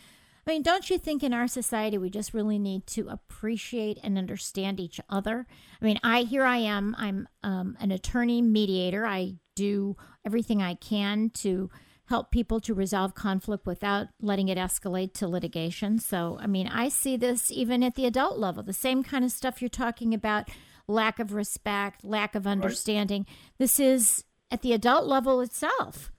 [0.47, 4.17] I mean, don't you think in our society we just really need to appreciate and
[4.17, 5.45] understand each other?
[5.79, 6.95] I mean, I here I am.
[6.97, 9.05] I'm um, an attorney mediator.
[9.05, 9.95] I do
[10.25, 11.69] everything I can to
[12.05, 15.99] help people to resolve conflict without letting it escalate to litigation.
[15.99, 18.63] So, I mean, I see this even at the adult level.
[18.63, 20.49] The same kind of stuff you're talking about
[20.89, 23.25] lack of respect, lack of understanding.
[23.57, 26.11] This is at the adult level itself.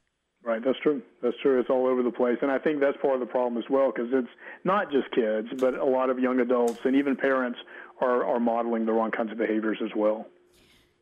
[0.43, 1.03] Right, that's true.
[1.23, 1.61] That's true.
[1.61, 3.93] It's all over the place, and I think that's part of the problem as well
[3.95, 4.29] because it's
[4.65, 7.59] not just kids, but a lot of young adults and even parents
[8.01, 10.27] are are modeling the wrong kinds of behaviors as well.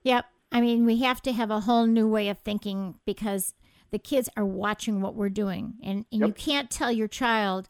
[0.03, 0.25] Yep.
[0.51, 3.55] I mean, we have to have a whole new way of thinking because
[3.91, 5.75] the kids are watching what we're doing.
[5.83, 7.69] And, and you can't tell your child,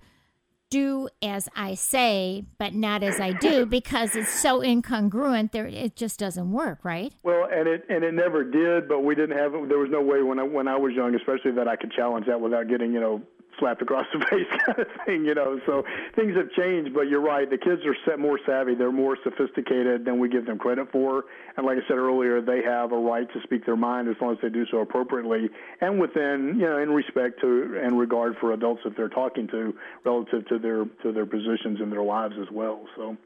[0.71, 5.53] do as I say, but not as I do because it's so incongruent.
[5.53, 7.13] There, it just doesn't work, right?
[7.23, 9.53] Well, and it and it never did, but we didn't have.
[9.53, 12.27] There was no way when I when I was young, especially that I could challenge
[12.27, 13.23] that without getting you know
[13.59, 15.25] slapped across the face kind of thing.
[15.25, 15.85] You know, so
[16.15, 16.95] things have changed.
[16.95, 17.49] But you're right.
[17.49, 18.75] The kids are set more savvy.
[18.75, 21.25] They're more sophisticated than we give them credit for.
[21.57, 24.33] And like I said earlier, they have a right to speak their mind as long
[24.33, 25.49] as they do so appropriately
[25.81, 29.75] and within you know in respect to and regard for adults that they're talking to
[30.05, 32.85] relative to their to their positions in their lives as well.
[32.97, 33.17] So.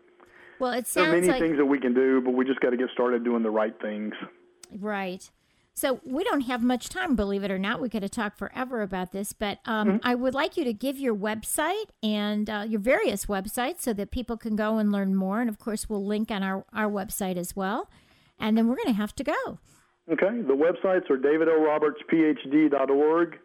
[0.58, 2.70] Well, it There are many like things that we can do, but we just got
[2.70, 4.14] to get started doing the right things.
[4.78, 5.28] Right.
[5.74, 7.80] So we don't have much time, believe it or not.
[7.80, 9.96] We could have talked forever about this, but um, Mm-hmm.
[10.02, 14.10] I would like you to give your website and uh, your various websites so that
[14.10, 15.40] people can go and learn more.
[15.40, 17.88] And of course, we'll link on our, our website as well.
[18.38, 19.58] And then we're going to have to go.
[20.10, 23.38] Okay, the websites are davidlrobertsphd.org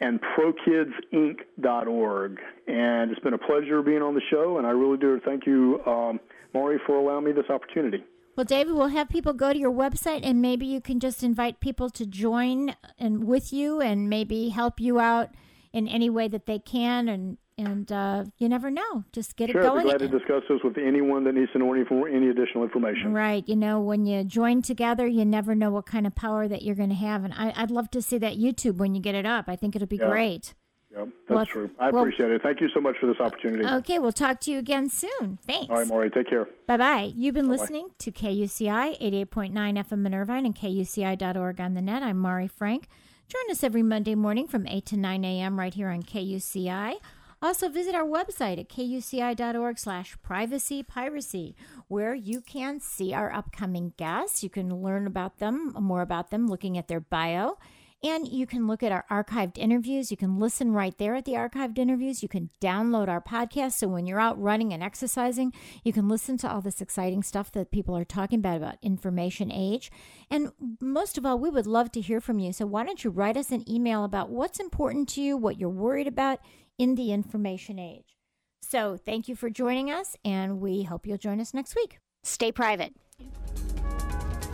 [0.00, 2.38] and prokidsinc.org.
[2.66, 5.80] And it's been a pleasure being on the show, and I really do thank you,
[5.86, 6.20] um,
[6.54, 8.04] Mari, for allowing me this opportunity.
[8.40, 11.60] Well, David, we'll have people go to your website and maybe you can just invite
[11.60, 15.28] people to join and with you and maybe help you out
[15.74, 17.06] in any way that they can.
[17.06, 19.04] And, and uh, you never know.
[19.12, 19.80] Just get Sure, it going.
[19.80, 21.84] I'd be glad to discuss this with anyone that needs to know any,
[22.16, 23.12] any additional information.
[23.12, 23.46] Right.
[23.46, 26.76] You know, when you join together, you never know what kind of power that you're
[26.76, 27.24] going to have.
[27.24, 29.50] And I, I'd love to see that YouTube when you get it up.
[29.50, 30.08] I think it'll be Yeah.
[30.08, 30.54] great.
[30.96, 31.70] Yep, that's Well, true.
[31.78, 32.42] I well- appreciate it.
[32.42, 33.64] Thank you so much for this opportunity.
[33.64, 33.98] Okay.
[34.00, 35.38] We'll talk to you again soon.
[35.46, 35.70] Thanks.
[35.70, 36.48] All right, Mari, take care.
[36.66, 37.12] Bye bye.
[37.14, 42.02] You've been listening to KUCI 88.9 FM in Irvine and KUCI.org on the net.
[42.02, 42.88] I'm Mari Frank.
[43.28, 45.58] Join us every Monday morning from 8 to 9 a.m.
[45.58, 46.94] right here on KUCI.
[47.42, 51.54] Also, visit our website at kuci.org slash privacy piracy,
[51.88, 54.42] where you can see our upcoming guests.
[54.42, 57.56] You can learn about them, more about them, looking at their bio.
[58.02, 60.10] And you can look at our archived interviews.
[60.10, 62.22] You can listen right there at the archived interviews.
[62.22, 63.72] You can download our podcast.
[63.72, 65.52] So when you're out running and exercising,
[65.84, 69.52] you can listen to all this exciting stuff that people are talking about, about information
[69.52, 69.90] age.
[70.30, 72.54] And most of all, we would love to hear from you.
[72.54, 75.68] So why don't you write us an email about what's important to you, what you're
[75.68, 76.40] worried about
[76.78, 78.16] in the information age.
[78.62, 81.98] So thank you for joining us, and we hope you'll join us next week.
[82.22, 82.94] Stay private.